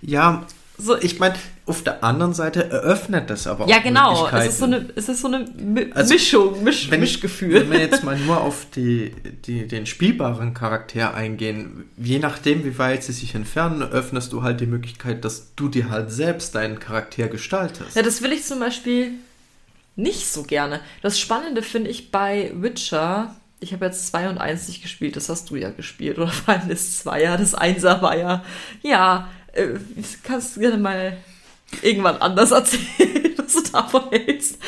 Ja, 0.00 0.46
So, 0.76 0.96
ich 1.00 1.18
meine, 1.20 1.36
auf 1.66 1.82
der 1.84 2.02
anderen 2.04 2.34
Seite 2.34 2.68
eröffnet 2.70 3.30
das 3.30 3.46
aber 3.46 3.68
Ja, 3.68 3.78
auch 3.78 3.82
genau. 3.82 4.10
Möglichkeiten. 4.24 4.46
Es 4.48 4.52
ist 4.54 4.58
so 4.58 4.64
eine, 4.66 4.90
es 4.96 5.08
ist 5.08 5.20
so 5.20 5.28
eine 5.28 5.38
Mi 5.56 5.90
Also, 5.94 6.12
Mischung, 6.14 6.64
Misch, 6.64 6.90
wenn, 6.90 7.00
Mischgefühl. 7.00 7.54
Wenn 7.54 7.70
wir 7.70 7.78
jetzt 7.78 8.02
mal 8.04 8.18
nur 8.18 8.40
auf 8.40 8.66
die, 8.74 9.14
die, 9.46 9.66
den 9.68 9.86
spielbaren 9.86 10.52
Charakter 10.52 11.14
eingehen, 11.14 11.84
je 11.96 12.18
nachdem, 12.18 12.64
wie 12.64 12.76
weit 12.78 13.02
sie 13.04 13.12
sich 13.12 13.34
entfernen, 13.34 13.82
öffnest 13.82 14.32
du 14.32 14.42
halt 14.42 14.60
die 14.60 14.66
Möglichkeit, 14.66 15.24
dass 15.24 15.54
du 15.56 15.68
dir 15.68 15.90
halt 15.90 16.10
selbst 16.10 16.54
deinen 16.54 16.78
Charakter 16.80 17.28
gestaltest. 17.28 17.94
Ja, 17.96 18.02
das 18.02 18.20
will 18.22 18.32
ich 18.32 18.44
zum 18.44 18.58
Beispiel 18.60 19.12
nicht 19.96 20.26
so 20.26 20.42
gerne. 20.42 20.80
Das 21.02 21.18
Spannende 21.20 21.62
finde 21.62 21.90
ich 21.90 22.10
bei 22.10 22.50
Witcher, 22.56 23.36
ich 23.60 23.72
habe 23.72 23.86
jetzt 23.86 24.06
2 24.08 24.28
und 24.30 24.38
1 24.38 24.68
nicht 24.68 24.82
gespielt, 24.82 25.16
das 25.16 25.28
hast 25.28 25.50
du 25.50 25.56
ja 25.56 25.70
gespielt, 25.70 26.18
oder 26.18 26.28
vor 26.32 26.54
allem 26.54 26.68
das 26.68 26.98
2 26.98 27.22
ja, 27.22 27.36
das 27.36 27.56
1er 27.56 28.02
war 28.02 28.16
ja, 28.16 28.44
ja, 28.82 29.28
äh, 29.52 29.74
kannst 30.22 30.56
du 30.56 30.60
gerne 30.60 30.78
mal 30.78 31.16
irgendwann 31.82 32.16
anders 32.18 32.50
erzählen, 32.52 33.34
was 33.36 33.54
du 33.54 33.72
davon 33.72 34.02
hältst. 34.10 34.58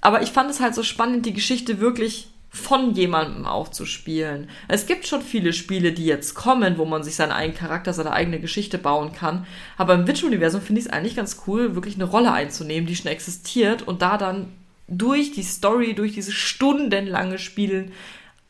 Aber 0.00 0.22
ich 0.22 0.30
fand 0.30 0.50
es 0.50 0.60
halt 0.60 0.74
so 0.74 0.82
spannend, 0.82 1.26
die 1.26 1.32
Geschichte 1.32 1.80
wirklich 1.80 2.28
von 2.52 2.92
jemandem 2.92 3.46
auch 3.46 3.68
zu 3.68 3.86
spielen. 3.86 4.50
Es 4.68 4.86
gibt 4.86 5.06
schon 5.06 5.22
viele 5.22 5.54
Spiele, 5.54 5.92
die 5.92 6.04
jetzt 6.04 6.34
kommen, 6.34 6.76
wo 6.76 6.84
man 6.84 7.02
sich 7.02 7.16
seinen 7.16 7.32
eigenen 7.32 7.58
Charakter, 7.58 7.94
seine 7.94 8.12
eigene 8.12 8.40
Geschichte 8.40 8.76
bauen 8.76 9.12
kann. 9.14 9.46
Aber 9.78 9.94
im 9.94 10.06
Witcher-Universum 10.06 10.60
finde 10.60 10.80
ich 10.80 10.86
es 10.86 10.92
eigentlich 10.92 11.16
ganz 11.16 11.42
cool, 11.46 11.74
wirklich 11.74 11.94
eine 11.94 12.04
Rolle 12.04 12.30
einzunehmen, 12.30 12.86
die 12.86 12.94
schon 12.94 13.10
existiert 13.10 13.80
und 13.80 14.02
da 14.02 14.18
dann 14.18 14.52
durch 14.86 15.32
die 15.32 15.44
Story, 15.44 15.94
durch 15.94 16.12
diese 16.12 16.32
stundenlange 16.32 17.38
Spielen 17.38 17.92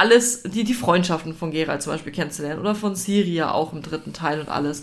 alles, 0.03 0.43
die, 0.43 0.65
die 0.65 0.75
Freundschaften 0.75 1.33
von 1.33 1.53
Geralt 1.53 1.81
zum 1.81 1.93
Beispiel 1.93 2.13
kennenzulernen 2.13 2.61
oder 2.61 2.75
von 2.75 2.97
Syria 2.97 3.53
auch 3.53 3.73
im 3.73 3.83
dritten 3.83 4.13
Teil 4.13 4.41
und 4.41 4.49
alles. 4.49 4.83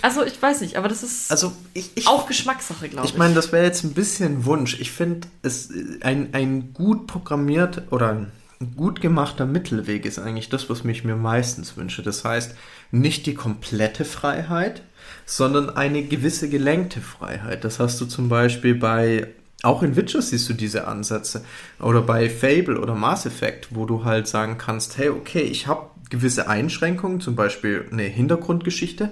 Also 0.00 0.24
ich 0.24 0.40
weiß 0.40 0.62
nicht, 0.62 0.76
aber 0.76 0.88
das 0.88 1.02
ist 1.02 1.30
Also 1.30 1.52
ich, 1.74 1.90
ich 1.94 2.08
auch 2.08 2.26
Geschmackssache, 2.26 2.88
glaube 2.88 3.06
ich. 3.06 3.12
Ich 3.12 3.18
meine, 3.18 3.34
das 3.34 3.52
wäre 3.52 3.64
jetzt 3.64 3.84
ein 3.84 3.92
bisschen 3.92 4.46
Wunsch. 4.46 4.80
Ich 4.80 4.90
finde, 4.90 5.28
es 5.42 5.70
ein, 6.00 6.30
ein 6.32 6.72
gut 6.72 7.06
programmiert 7.06 7.82
oder 7.90 8.08
ein 8.08 8.32
gut 8.74 9.02
gemachter 9.02 9.44
Mittelweg 9.44 10.06
ist 10.06 10.18
eigentlich 10.18 10.48
das, 10.48 10.70
was 10.70 10.82
mich 10.82 11.04
mir 11.04 11.16
meistens 11.16 11.76
wünsche. 11.76 12.02
Das 12.02 12.24
heißt, 12.24 12.54
nicht 12.90 13.26
die 13.26 13.34
komplette 13.34 14.06
Freiheit, 14.06 14.82
sondern 15.26 15.68
eine 15.68 16.04
gewisse 16.04 16.48
gelenkte 16.48 17.02
Freiheit. 17.02 17.64
Das 17.64 17.78
hast 17.78 18.00
du 18.00 18.06
zum 18.06 18.30
Beispiel 18.30 18.74
bei, 18.74 19.28
auch 19.62 19.82
in 19.82 19.96
Witcher 19.96 20.20
siehst 20.22 20.48
du 20.48 20.54
diese 20.54 20.86
Ansätze. 20.88 21.44
Oder 21.80 22.02
bei 22.02 22.28
Fable 22.28 22.80
oder 22.80 22.94
Mass 22.94 23.26
Effect, 23.26 23.68
wo 23.70 23.86
du 23.86 24.04
halt 24.04 24.26
sagen 24.28 24.58
kannst, 24.58 24.98
hey, 24.98 25.08
okay, 25.10 25.42
ich 25.42 25.66
habe 25.66 25.86
gewisse 26.10 26.48
Einschränkungen, 26.48 27.20
zum 27.20 27.36
Beispiel 27.36 27.86
eine 27.90 28.02
Hintergrundgeschichte 28.02 29.10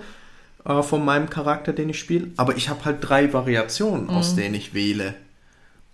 äh, 0.64 0.83
von 0.83 1.04
meinem 1.04 1.30
Charakter, 1.30 1.73
den 1.73 1.88
ich 1.88 1.99
spiele, 1.99 2.28
aber 2.37 2.57
ich 2.57 2.69
habe 2.69 2.85
halt 2.85 2.99
drei 3.00 3.33
Variationen, 3.33 4.04
Mhm. 4.07 4.11
aus 4.11 4.35
denen 4.35 4.54
ich 4.54 4.75
wähle. 4.75 5.14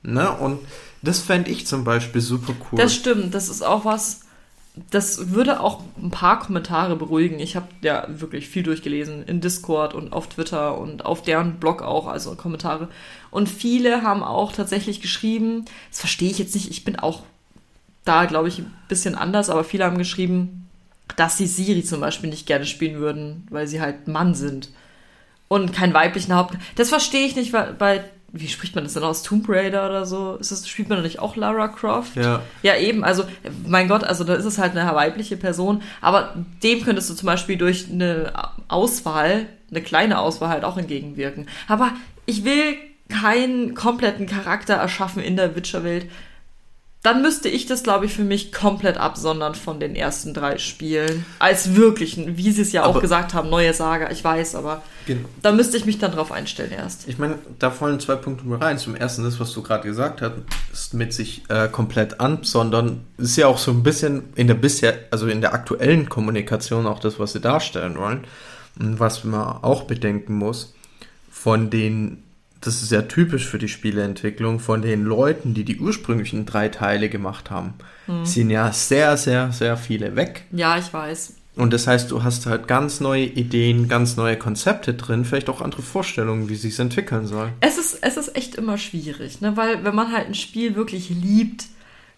Ne? 0.03 0.31
Und 0.31 0.59
das 1.03 1.21
fände 1.21 1.51
ich 1.51 1.67
zum 1.67 1.85
Beispiel 1.85 2.21
super 2.21 2.53
cool. 2.73 2.79
Das 2.79 2.95
stimmt, 2.95 3.35
das 3.35 3.49
ist 3.49 3.63
auch 3.63 3.85
was, 3.85 4.23
das 4.91 5.31
würde 5.31 5.61
auch 5.61 5.83
ein 6.01 6.11
paar 6.11 6.39
Kommentare 6.39 6.97
beruhigen. 6.97 7.41
Ich 7.41 7.57
habe 7.57 7.67
ja 7.81 8.05
wirklich 8.09 8.49
viel 8.49 8.63
durchgelesen 8.63 9.25
in 9.25 9.41
Discord 9.41 9.95
und 9.95 10.13
auf 10.13 10.29
Twitter 10.29 10.79
und 10.79 11.05
auf 11.05 11.23
deren 11.23 11.55
Blog 11.55 11.83
auch, 11.83 12.07
also 12.07 12.35
Kommentare. 12.35 12.89
Und 13.31 13.49
viele 13.49 14.03
haben 14.03 14.23
auch 14.23 14.53
tatsächlich 14.53 15.01
geschrieben, 15.01 15.65
das 15.91 16.01
verstehe 16.01 16.31
ich 16.31 16.39
jetzt 16.39 16.55
nicht, 16.55 16.71
ich 16.71 16.85
bin 16.85 16.99
auch 16.99 17.23
da, 18.05 18.27
glaube 18.27 18.49
ich, 18.49 18.59
ein 18.59 18.73
bisschen 18.89 19.15
anders, 19.15 19.49
aber 19.49 19.65
viele 19.65 19.85
haben 19.85 19.99
geschrieben, 19.99 20.69
dass 21.17 21.39
sie 21.39 21.47
Siri 21.47 21.83
zum 21.83 22.01
Beispiel 22.01 22.29
nicht 22.29 22.47
gerne 22.47 22.67
spielen 22.67 23.01
würden, 23.01 23.47
weil 23.51 23.67
sie 23.67 23.81
halt 23.81 24.09
Mann 24.09 24.35
sind 24.35 24.71
und 25.49 25.73
keinen 25.73 25.95
weiblichen 25.95 26.35
Haupt. 26.35 26.55
Das 26.75 26.91
verstehe 26.91 27.27
ich 27.27 27.35
nicht, 27.35 27.53
weil 27.53 27.73
bei 27.73 28.05
wie 28.41 28.49
spricht 28.49 28.75
man 28.75 28.85
das 28.85 28.95
denn 28.95 29.03
aus? 29.03 29.23
Tomb 29.23 29.49
Raider 29.49 29.89
oder 29.89 30.07
so? 30.07 30.37
Ist 30.37 30.53
das, 30.53 30.69
spielt 30.69 30.89
man 30.89 30.99
da 30.99 31.03
nicht 31.03 31.19
auch 31.19 31.37
Lara 31.37 31.69
Croft? 31.69 32.17
Ja. 32.17 32.43
Ja, 32.63 32.77
eben. 32.77 33.05
Also, 33.05 33.25
mein 33.67 33.89
Gott, 33.89 34.05
also 34.05 34.25
da 34.25 34.35
ist 34.35 34.45
es 34.45 34.59
halt 34.59 34.77
eine 34.77 34.95
weibliche 34.95 35.37
Person. 35.37 35.83
Aber 36.01 36.35
dem 36.63 36.83
könntest 36.83 37.11
du 37.11 37.15
zum 37.15 37.27
Beispiel 37.27 37.57
durch 37.57 37.91
eine 37.91 38.33
Auswahl, 38.69 39.47
eine 39.71 39.83
kleine 39.83 40.19
Auswahl 40.19 40.49
halt 40.49 40.65
auch 40.65 40.77
entgegenwirken. 40.77 41.49
Aber 41.69 41.93
ich 42.27 42.45
will 42.45 42.77
keinen 43.09 43.75
kompletten 43.75 44.27
Charakter 44.27 44.75
erschaffen 44.75 45.23
in 45.23 45.37
der 45.37 45.55
Witcher-Welt. 45.55 46.07
Dann 47.07 47.23
müsste 47.23 47.49
ich 47.49 47.67
das, 47.67 47.85
glaube 47.85 48.07
ich, 48.07 48.13
für 48.15 48.25
mich 48.25 48.51
komplett 48.51 48.97
absondern 48.97 49.55
von 49.55 49.79
den 49.79 49.95
ersten 49.95 50.35
drei 50.35 50.59
Spielen. 50.59 51.25
Als 51.39 51.77
wirklichen, 51.77 52.37
wie 52.37 52.51
sie 52.51 52.63
es 52.63 52.73
ja 52.73 52.83
auch 52.83 52.89
Aber- 52.91 53.01
gesagt 53.01 53.33
haben, 53.33 53.49
neue 53.49 53.73
Saga, 53.73 54.11
ich 54.11 54.25
weiß, 54.25 54.57
aber 54.57 54.83
Genau. 55.07 55.29
da 55.41 55.53
müsste 55.53 55.77
ich 55.77 55.87
mich 55.87 55.99
dann 55.99 56.11
drauf 56.11 56.33
einstellen 56.33 56.73
erst. 56.73 57.07
Ich 57.07 57.17
meine, 57.19 57.39
da 57.61 57.71
fallen 57.71 58.01
zwei 58.01 58.17
Punkte 58.17 58.45
mit 58.49 58.61
rein. 58.61 58.77
Zum 58.79 58.97
ersten, 58.97 59.23
das, 59.23 59.39
was 59.39 59.53
du 59.53 59.63
gerade 59.63 59.87
gesagt 59.87 60.21
hast, 60.21 60.33
ist 60.73 60.95
mit 60.95 61.13
sich 61.13 61.45
äh, 61.49 61.69
komplett 61.69 62.19
absondern, 62.19 63.03
ist 63.19 63.37
ja 63.37 63.47
auch 63.47 63.59
so 63.59 63.71
ein 63.71 63.85
bisschen 63.85 64.25
in 64.35 64.49
der 64.49 64.55
bisher, 64.55 64.99
also 65.13 65.29
in 65.29 65.41
der 65.41 65.55
aktuellen 65.55 66.09
Kommunikation 66.09 66.89
auch 66.89 66.99
das, 66.99 67.21
was 67.21 67.35
sie 67.35 67.41
darstellen 67.41 67.97
wollen. 67.97 68.25
Und 68.81 68.99
was 68.99 69.23
man 69.23 69.63
auch 69.63 69.85
bedenken 69.85 70.35
muss, 70.35 70.75
von 71.31 71.71
den, 71.71 72.25
das 72.61 72.83
ist 72.83 72.93
ja 72.93 73.03
typisch 73.03 73.47
für 73.47 73.59
die 73.59 73.69
Spieleentwicklung, 73.69 74.61
von 74.61 74.83
den 74.83 75.05
Leuten, 75.05 75.55
die 75.55 75.65
die 75.65 75.79
ursprünglichen 75.79 76.47
drei 76.47 76.69
Teile 76.69 77.09
gemacht 77.09 77.51
haben, 77.51 77.75
sind 78.25 78.51
ja 78.51 78.73
sehr, 78.73 79.17
sehr, 79.17 79.53
sehr 79.53 79.77
viele 79.77 80.17
weg. 80.17 80.45
Ja, 80.53 80.79
ich 80.79 80.93
weiß. 80.93 81.35
Und 81.57 81.73
das 81.73 81.87
heißt, 81.87 82.11
du 82.11 82.23
hast 82.23 82.45
halt 82.47 82.69
ganz 82.69 83.01
neue 83.01 83.25
Ideen, 83.25 83.89
ganz 83.89 84.17
neue 84.17 84.37
Konzepte 84.37 84.93
drin, 84.93 85.25
vielleicht 85.25 85.49
auch 85.49 85.63
andere 85.63 85.83
Vorstellungen, 85.83 86.51
wie 86.51 86.55
sich 86.55 86.79
entwickeln 86.79 87.27
soll. 87.27 87.51
Es 87.61 87.79
ist, 87.79 87.99
es 88.03 88.19
ist 88.19 88.37
echt 88.37 88.57
immer 88.57 88.77
schwierig, 88.77 89.41
ne? 89.41 89.57
weil 89.57 89.83
wenn 89.83 89.95
man 89.95 90.13
halt 90.13 90.27
ein 90.27 90.35
Spiel 90.35 90.77
wirklich 90.77 91.09
liebt, 91.09 91.65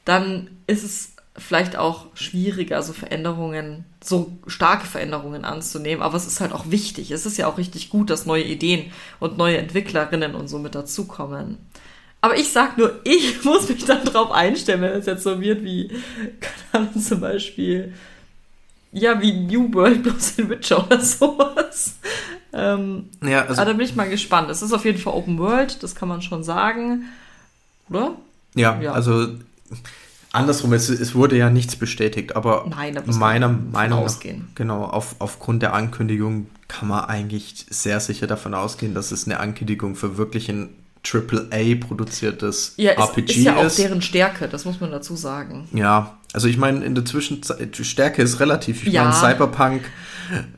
dann 0.05 0.49
ist 0.67 0.85
es 0.85 1.13
vielleicht 1.39 1.77
auch 1.77 2.07
schwieriger, 2.15 2.83
so 2.83 2.93
Veränderungen, 2.93 3.85
so 4.03 4.33
starke 4.47 4.87
Veränderungen 4.87 5.45
anzunehmen. 5.45 6.03
Aber 6.03 6.17
es 6.17 6.27
ist 6.27 6.41
halt 6.41 6.53
auch 6.53 6.71
wichtig. 6.71 7.11
Es 7.11 7.27
ist 7.27 7.37
ja 7.39 7.47
auch 7.47 7.59
richtig 7.59 7.91
gut, 7.91 8.11
dass 8.11 8.27
neue 8.27 8.45
Ideen 8.45 8.91
und 9.21 9.39
neue 9.39 9.59
Entwicklerinnen 9.59 10.35
und 10.35 10.49
so 10.49 10.59
mit 10.59 10.75
dazukommen. 10.75 11.59
Aber 12.21 12.37
ich 12.37 12.53
sag 12.53 12.77
nur, 12.79 13.01
ich 13.05 13.45
muss 13.45 13.69
mich 13.69 13.85
dann 13.85 14.05
drauf 14.05 14.31
einstellen, 14.31 14.83
wenn 14.83 14.93
es 14.93 15.07
jetzt 15.07 15.23
so 15.23 15.41
wird 15.41 15.63
wie, 15.63 15.89
keine 16.41 16.89
Ahnung, 16.89 17.01
zum 17.01 17.21
Beispiel, 17.21 17.95
ja, 18.93 19.21
wie 19.21 19.33
New 19.33 19.73
World 19.75 20.03
bloß 20.03 20.39
in 20.39 20.49
Witcher 20.49 20.85
oder 20.85 21.01
sowas. 21.03 21.97
Ähm, 22.53 23.11
Ja, 23.23 23.43
also, 23.43 23.61
also, 23.61 23.65
da 23.65 23.73
bin 23.73 23.87
ich 23.87 23.95
mal 23.95 24.09
gespannt. 24.09 24.51
Es 24.51 24.63
ist 24.63 24.73
auf 24.73 24.85
jeden 24.85 24.99
Fall 24.99 25.13
Open 25.13 25.39
World, 25.39 25.83
das 25.83 25.95
kann 25.95 26.09
man 26.09 26.23
schon 26.23 26.43
sagen. 26.43 27.05
Oder? 27.91 28.17
ja, 28.55 28.81
ja. 28.81 28.93
also 28.93 29.29
andersrum, 30.39 30.73
es, 30.73 30.89
es 30.89 31.15
wurde 31.15 31.37
ja 31.37 31.51
nichts 31.51 31.77
bestätigt, 31.77 32.35
aber 32.37 32.67
Nein, 32.69 32.99
meiner 33.07 33.49
Meinung 33.49 34.05
nach, 34.05 34.17
genau, 34.55 34.85
auf, 34.85 35.17
aufgrund 35.19 35.63
der 35.63 35.75
Ankündigung 35.75 36.47
kann 36.69 36.89
man 36.89 37.05
eigentlich 37.05 37.67
sehr 37.71 38.01
sicher 38.01 38.27
davon 38.27 38.55
ausgehen, 38.55 38.95
dass 38.95 39.11
es 39.13 39.27
eine 39.27 39.41
Ankündigung 39.41 39.95
für 39.97 40.17
wirklich 40.19 40.49
ein 40.49 40.71
AAA-produziertes 41.05 42.75
Ja, 42.77 42.93
es 42.93 43.09
RPG 43.11 43.33
ist 43.33 43.45
ja 43.45 43.57
auch 43.57 43.65
ist. 43.65 43.79
deren 43.79 44.03
Stärke, 44.03 44.49
das 44.49 44.65
muss 44.65 44.81
man 44.81 44.91
dazu 44.91 45.17
sagen. 45.17 45.69
Ja, 45.73 46.19
also 46.33 46.49
ich 46.49 46.57
meine, 46.59 46.85
in 46.85 46.95
der 46.95 47.05
Zwischenzeit, 47.05 47.77
Stärke 47.77 48.23
ist 48.23 48.41
relativ. 48.41 48.87
Ich 48.87 48.93
Ja. 48.93 49.05
meine, 49.05 49.15
Cyberpunk, 49.15 49.83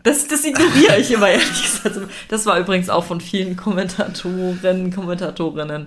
Das, 0.02 0.26
das 0.26 0.44
ignoriere 0.44 0.98
ich 0.98 1.12
immer, 1.12 1.28
ehrlich 1.28 1.62
gesagt. 1.62 2.00
Das 2.28 2.44
war 2.46 2.58
übrigens 2.58 2.88
auch 2.88 3.04
von 3.04 3.20
vielen 3.20 3.56
Kommentatoren, 3.56 4.92
Kommentatorinnen. 4.92 5.86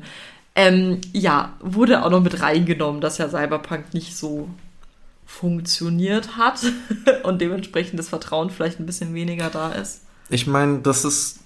Ähm, 0.55 1.01
ja, 1.13 1.53
wurde 1.59 2.03
auch 2.03 2.11
noch 2.11 2.21
mit 2.21 2.41
reingenommen, 2.41 3.01
dass 3.01 3.17
ja 3.17 3.27
Cyberpunk 3.27 3.93
nicht 3.93 4.15
so 4.15 4.49
funktioniert 5.25 6.37
hat 6.37 6.61
und 7.23 7.41
dementsprechend 7.41 7.97
das 7.97 8.09
Vertrauen 8.09 8.49
vielleicht 8.49 8.79
ein 8.79 8.85
bisschen 8.85 9.13
weniger 9.13 9.49
da 9.49 9.71
ist. 9.71 10.01
ich 10.29 10.45
meine, 10.45 10.79
das 10.79 11.05
ist, 11.05 11.39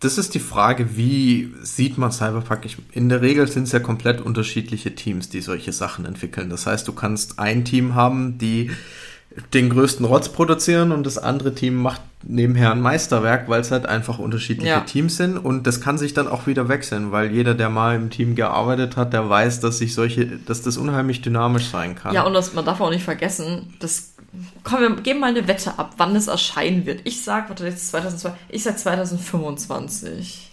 das 0.00 0.18
ist 0.18 0.34
die 0.34 0.40
Frage, 0.40 0.96
wie 0.96 1.54
sieht 1.62 1.96
man 1.96 2.10
Cyberpunk? 2.10 2.64
Ich, 2.64 2.76
in 2.92 3.08
der 3.08 3.22
Regel 3.22 3.46
sind 3.46 3.64
es 3.64 3.72
ja 3.72 3.78
komplett 3.78 4.20
unterschiedliche 4.20 4.94
Teams, 4.94 5.28
die 5.28 5.40
solche 5.40 5.72
Sachen 5.72 6.04
entwickeln. 6.04 6.50
Das 6.50 6.66
heißt, 6.66 6.88
du 6.88 6.92
kannst 6.92 7.38
ein 7.38 7.64
Team 7.64 7.94
haben, 7.94 8.36
die 8.38 8.70
den 9.52 9.68
größten 9.70 10.06
Rotz 10.06 10.28
produzieren 10.28 10.92
und 10.92 11.04
das 11.04 11.18
andere 11.18 11.54
Team 11.54 11.76
macht 11.76 12.00
nebenher 12.22 12.70
ein 12.72 12.80
Meisterwerk, 12.80 13.48
weil 13.48 13.60
es 13.60 13.70
halt 13.70 13.84
einfach 13.86 14.18
unterschiedliche 14.18 14.70
Ja. 14.70 14.80
Teams 14.80 15.16
sind 15.16 15.36
und 15.36 15.66
das 15.66 15.80
kann 15.80 15.98
sich 15.98 16.14
dann 16.14 16.28
auch 16.28 16.46
wieder 16.46 16.68
wechseln, 16.68 17.12
weil 17.12 17.32
jeder, 17.32 17.54
der 17.54 17.68
mal 17.68 17.96
im 17.96 18.10
Team 18.10 18.34
gearbeitet 18.34 18.96
hat, 18.96 19.12
der 19.12 19.28
weiß, 19.28 19.60
dass 19.60 19.78
sich 19.78 19.94
solche, 19.94 20.26
dass 20.26 20.62
das 20.62 20.76
unheimlich 20.76 21.20
dynamisch 21.20 21.68
sein 21.68 21.96
kann. 21.96 22.14
Ja, 22.14 22.22
und 22.22 22.32
das, 22.32 22.54
man 22.54 22.64
darf 22.64 22.80
auch 22.80 22.90
nicht 22.90 23.04
vergessen, 23.04 23.74
das. 23.80 24.12
Komm, 24.64 24.80
wir 24.80 24.96
geben 24.96 25.20
mal 25.20 25.30
eine 25.30 25.46
Wette 25.46 25.78
ab, 25.78 25.94
wann 25.96 26.16
es 26.16 26.26
erscheinen 26.26 26.86
wird. 26.86 27.02
Ich 27.04 27.22
sag, 27.22 27.48
warte, 27.48 27.64
jetzt 27.66 27.82
ist 27.82 27.90
2002, 27.90 28.32
ich 28.48 28.62
sag 28.64 28.78
2025. 28.78 30.50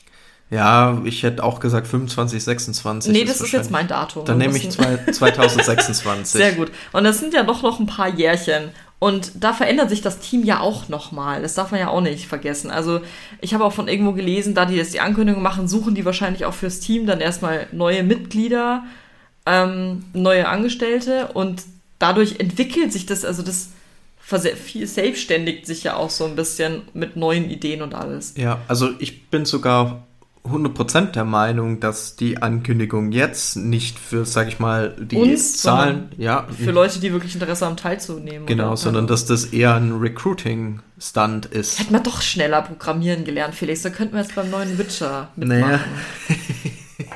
Ja, 0.52 1.02
ich 1.06 1.24
hätte 1.24 1.44
auch 1.44 1.60
gesagt 1.60 1.88
25, 1.88 2.44
26. 2.44 3.12
nee, 3.12 3.24
das 3.24 3.36
ist 3.36 3.42
wahrscheinlich- 3.42 3.54
jetzt 3.66 3.72
mein 3.72 3.88
Datum. 3.88 4.26
Dann 4.26 4.38
nehme 4.38 4.56
ich 4.58 4.66
müssen- 4.66 4.72
zwei, 4.74 4.98
2026. 5.12 6.32
Sehr 6.40 6.52
gut. 6.52 6.72
Und 6.92 7.04
das 7.06 7.20
sind 7.20 7.34
ja 7.34 7.44
doch 7.44 7.64
noch 7.64 7.80
ein 7.80 7.88
paar 7.88 8.10
Jährchen. 8.10 8.70
Und 9.00 9.32
da 9.40 9.54
verändert 9.54 9.90
sich 9.90 10.02
das 10.02 10.20
Team 10.20 10.44
ja 10.44 10.60
auch 10.60 10.88
nochmal. 10.88 11.42
Das 11.42 11.56
darf 11.56 11.72
man 11.72 11.80
ja 11.80 11.88
auch 11.88 12.02
nicht 12.02 12.28
vergessen. 12.28 12.70
Also 12.70 13.00
ich 13.40 13.54
habe 13.56 13.66
auch 13.66 13.74
von 13.74 13.88
irgendwo 13.88 14.12
gelesen, 14.12 14.54
da 14.54 14.66
die 14.66 14.76
jetzt 14.76 14.94
die 14.94 15.00
Ankündigung 15.00 15.42
machen, 15.42 15.68
suchen 15.68 15.96
die 15.96 16.06
wahrscheinlich 16.06 16.46
auch 16.46 16.54
fürs 16.54 16.80
Team 16.82 17.08
dann 17.08 17.20
erstmal 17.20 17.66
neue 17.72 18.04
Mitglieder, 18.04 18.84
ähm, 19.48 20.04
neue 20.14 20.48
Angestellte 20.48 21.30
und 21.34 21.64
dadurch 21.98 22.40
entwickelt 22.40 22.94
sich 22.94 23.08
das, 23.08 23.26
also 23.26 23.42
das 23.42 23.70
viel 24.64 24.86
selbstständigt 24.88 25.66
sich 25.66 25.84
ja 25.84 25.96
auch 25.96 26.10
so 26.12 26.26
ein 26.26 26.36
bisschen 26.36 26.84
mit 26.94 27.16
neuen 27.16 27.50
Ideen 27.50 27.82
und 27.82 27.96
alles. 27.96 28.34
Ja, 28.38 28.60
also 28.68 28.90
ich 29.00 29.30
bin 29.30 29.46
sogar 29.46 30.06
100% 30.44 31.12
der 31.12 31.24
Meinung, 31.24 31.80
dass 31.80 32.16
die 32.16 32.42
Ankündigung 32.42 33.12
jetzt 33.12 33.58
nicht 33.58 34.00
für, 34.00 34.26
sag 34.26 34.48
ich 34.48 34.60
mal, 34.60 34.96
die 35.00 35.16
Uns, 35.16 35.58
Zahlen, 35.58 36.10
ja. 36.18 36.48
Für 36.58 36.72
Leute, 36.72 37.00
die 37.00 37.12
wirklich 37.12 37.36
Interesse 37.36 37.66
haben, 37.66 37.78
teilzunehmen. 37.78 38.48
Genau, 38.48 38.70
oder? 38.70 38.78
sondern 38.78 39.08
dass 39.08 39.26
das 39.26 39.46
eher 39.46 39.76
ein 39.76 40.00
Recruiting-Stunt 40.00 41.46
ist. 41.46 41.80
Hätten 41.80 41.94
wir 41.94 42.00
doch 42.00 42.22
schneller 42.22 42.64
programmieren 42.64 43.24
gelernt, 43.24 43.54
Felix. 43.54 43.84
Da 43.84 43.92
könnten 43.92 44.14
wir 44.16 44.22
jetzt 44.22 44.36
beim 44.36 44.50
neuen 44.50 44.78
Witcher 44.78 45.30
mitmachen. 45.36 45.62
Naja. 45.62 45.80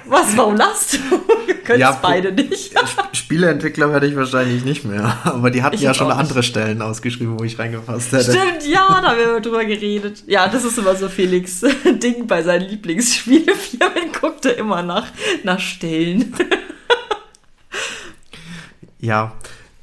Was, 0.08 0.38
warum 0.38 0.56
lachst 0.56 0.94
du? 0.94 0.98
Können 1.66 1.80
Ja, 1.82 1.92
es 1.92 1.98
beide 2.02 2.32
nicht. 2.32 2.72
Sp- 2.80 3.12
Spieleentwickler 3.12 3.92
werde 3.92 4.08
ich 4.08 4.16
wahrscheinlich 4.16 4.64
nicht 4.64 4.86
mehr. 4.86 5.18
Aber 5.24 5.52
die 5.52 5.62
hatten 5.64 5.76
Ich 5.76 5.82
ja 5.82 5.94
schon 5.94 6.12
andere 6.12 6.44
Stellen 6.44 6.82
ausgeschrieben, 6.82 7.38
wo 7.40 7.44
ich 7.44 7.60
reingefasst 7.60 8.12
hätte. 8.14 8.32
Stimmt, 8.32 8.68
ja, 8.68 8.88
da 9.02 9.10
haben 9.10 9.18
wir 9.18 9.40
drüber 9.42 9.66
geredet. 9.66 10.24
Ja, 10.28 10.48
das 10.48 10.64
ist 10.64 10.78
immer 10.78 10.96
so 10.96 11.10
Felix 11.10 11.62
Ding 11.86 12.28
bei 12.28 12.42
seinen 12.44 12.70
Lieblingsspielefirmen. 12.70 14.12
Guckt 14.22 14.46
er 14.46 14.58
immer 14.58 14.82
nach, 14.84 15.08
nach 15.44 15.60
Stellen. 15.60 16.34
Ja. 19.00 19.34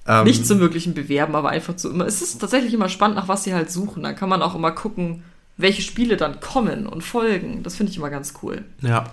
Ähm, 0.07 0.25
Nicht 0.25 0.47
zum 0.47 0.59
möglichen 0.59 0.95
Bewerben, 0.95 1.35
aber 1.37 1.51
einfach 1.51 1.77
zu 1.77 1.91
immer. 1.91 2.07
Es 2.07 2.23
ist 2.23 2.39
tatsächlich 2.41 2.75
immer 2.75 2.89
spannend, 2.89 3.17
nach 3.17 3.29
was 3.29 3.45
sie 3.45 3.55
halt 3.55 3.71
suchen. 3.71 4.03
Dann 4.03 4.17
kann 4.17 4.29
man 4.29 4.43
auch 4.43 4.55
immer 4.55 4.73
gucken, 4.73 5.23
welche 5.57 5.83
Spiele 5.83 6.17
dann 6.17 6.41
kommen 6.41 6.87
und 6.87 7.03
folgen. 7.03 7.63
Das 7.63 7.77
finde 7.77 7.93
ich 7.93 7.99
immer 7.99 8.11
ganz 8.11 8.35
cool. 8.43 8.65
Ja, 8.81 9.05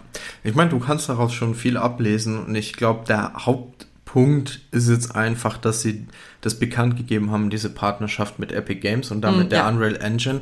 ich 0.43 0.55
meine, 0.55 0.69
du 0.69 0.79
kannst 0.79 1.09
daraus 1.09 1.33
schon 1.33 1.55
viel 1.55 1.77
ablesen 1.77 2.45
und 2.45 2.55
ich 2.55 2.73
glaube, 2.73 3.05
der 3.07 3.33
Hauptpunkt 3.45 4.61
ist 4.71 4.89
jetzt 4.89 5.15
einfach, 5.15 5.57
dass 5.57 5.81
sie 5.81 6.07
das 6.41 6.57
bekannt 6.59 6.97
gegeben 6.97 7.31
haben, 7.31 7.49
diese 7.49 7.69
Partnerschaft 7.69 8.39
mit 8.39 8.51
Epic 8.51 8.79
Games 8.79 9.11
und 9.11 9.21
damit 9.21 9.47
Mm, 9.47 9.49
der 9.49 9.59
ja. 9.59 9.69
Unreal 9.69 9.95
Engine, 9.97 10.41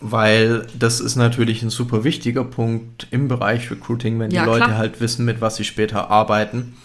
weil 0.00 0.66
das 0.78 1.00
ist 1.00 1.16
natürlich 1.16 1.62
ein 1.62 1.70
super 1.70 2.04
wichtiger 2.04 2.44
Punkt 2.44 3.06
im 3.10 3.28
Bereich 3.28 3.70
Recruiting, 3.70 4.18
wenn 4.18 4.30
Ja, 4.30 4.42
die 4.42 4.46
Leute 4.46 4.66
klar. 4.66 4.78
halt 4.78 5.00
wissen, 5.00 5.24
mit 5.24 5.40
was 5.40 5.56
sie 5.56 5.64
später 5.64 6.10
arbeiten. 6.10 6.76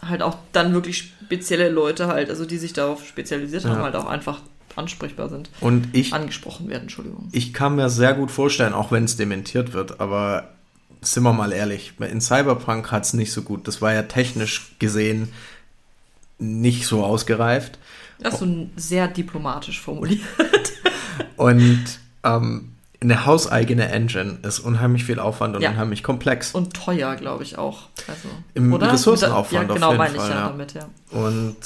Halt 0.00 0.20
auch 0.22 0.36
dann 0.52 0.74
wirklich 0.74 1.14
spezielle 1.24 1.70
Leute 1.70 2.08
halt, 2.08 2.28
also 2.28 2.44
die 2.44 2.58
sich 2.58 2.74
darauf 2.74 3.06
spezialisiert 3.06 3.64
haben, 3.64 3.78
Ja. 3.78 3.82
halt 3.84 3.96
auch 3.96 4.06
einfach 4.06 4.40
ansprechbar 4.76 5.30
sind. 5.30 5.48
Und 5.60 5.88
ich 5.94 6.12
Angesprochen 6.12 6.68
werden, 6.68 6.82
Entschuldigung. 6.82 7.28
Ich 7.32 7.54
kann 7.54 7.76
mir 7.76 7.88
sehr 7.88 8.12
gut 8.12 8.30
vorstellen, 8.30 8.74
auch 8.74 8.92
wenn 8.92 9.04
es 9.04 9.16
dementiert 9.16 9.72
wird, 9.72 9.98
aber 10.00 10.50
sind 11.00 11.22
wir 11.22 11.32
mal 11.32 11.52
ehrlich, 11.52 11.94
in 12.00 12.20
Cyberpunk 12.20 12.90
hat 12.90 13.04
es 13.04 13.12
nicht 13.12 13.32
so 13.32 13.42
gut. 13.42 13.66
Das 13.68 13.80
war 13.82 13.92
ja 13.92 14.02
technisch 14.02 14.76
gesehen 14.78 15.32
nicht 16.38 16.86
so 16.86 17.04
ausgereift. 17.04 17.78
Das 18.18 18.34
ist 18.34 18.40
so 18.40 18.66
sehr 18.76 19.08
diplomatisch 19.08 19.80
formuliert. 19.80 20.22
Und 21.36 21.84
ähm, 22.24 22.72
eine 23.00 23.26
hauseigene 23.26 23.88
Engine 23.88 24.38
ist 24.42 24.58
unheimlich 24.60 25.04
viel 25.04 25.18
Aufwand 25.18 25.54
und 25.56 25.62
Ja. 25.62 25.70
unheimlich 25.70 26.02
komplex. 26.02 26.52
Und 26.54 26.72
teuer, 26.74 27.14
glaube 27.16 27.42
ich 27.44 27.58
auch. 27.58 27.88
Also, 28.08 28.28
Im 28.54 28.72
oder? 28.72 28.92
Ressourcenaufwand 28.92 29.68
Ja, 29.68 29.68
auf 29.68 29.74
genau, 29.74 29.88
jeden 29.90 29.98
meine 29.98 30.14
ich 30.14 30.20
Fall, 30.20 30.30
ja, 30.30 30.36
ja. 30.36 30.48
damit, 30.48 30.72
ja. 30.74 30.88
Und 31.10 31.56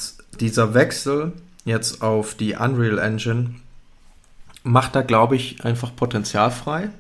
dieser 0.40 0.75
Wechsel 0.75 1.32
jetzt 1.64 2.02
auf 2.02 2.34
die 2.34 2.54
Unreal 2.56 2.99
Engine 2.99 3.54
macht 4.64 4.94
da, 4.96 5.02
glaube 5.02 5.37
ich, 5.37 5.64
einfach 5.64 5.94
Potenzial 5.94 6.50
frei, 6.50 6.90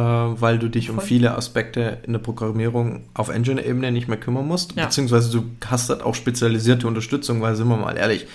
weil 0.00 0.58
du 0.58 0.68
dich 0.68 0.88
um 0.90 0.96
Voll. 0.96 1.04
viele 1.04 1.36
Aspekte 1.36 1.98
in 2.06 2.12
der 2.14 2.20
Programmierung 2.20 3.04
auf 3.14 3.28
Engine-Ebene 3.28 3.92
nicht 3.92 4.08
mehr 4.08 4.16
kümmern 4.18 4.46
musst. 4.46 4.74
Ja. 4.76 4.86
Beziehungsweise 4.86 5.30
du 5.30 5.44
hast 5.66 5.90
halt 5.90 6.02
auch 6.02 6.14
spezialisierte 6.14 6.86
Unterstützung, 6.86 7.40
weil 7.42 7.54
sind 7.56 7.68
wir 7.68 7.76
mal 7.76 7.96
ehrlich, 7.96 8.26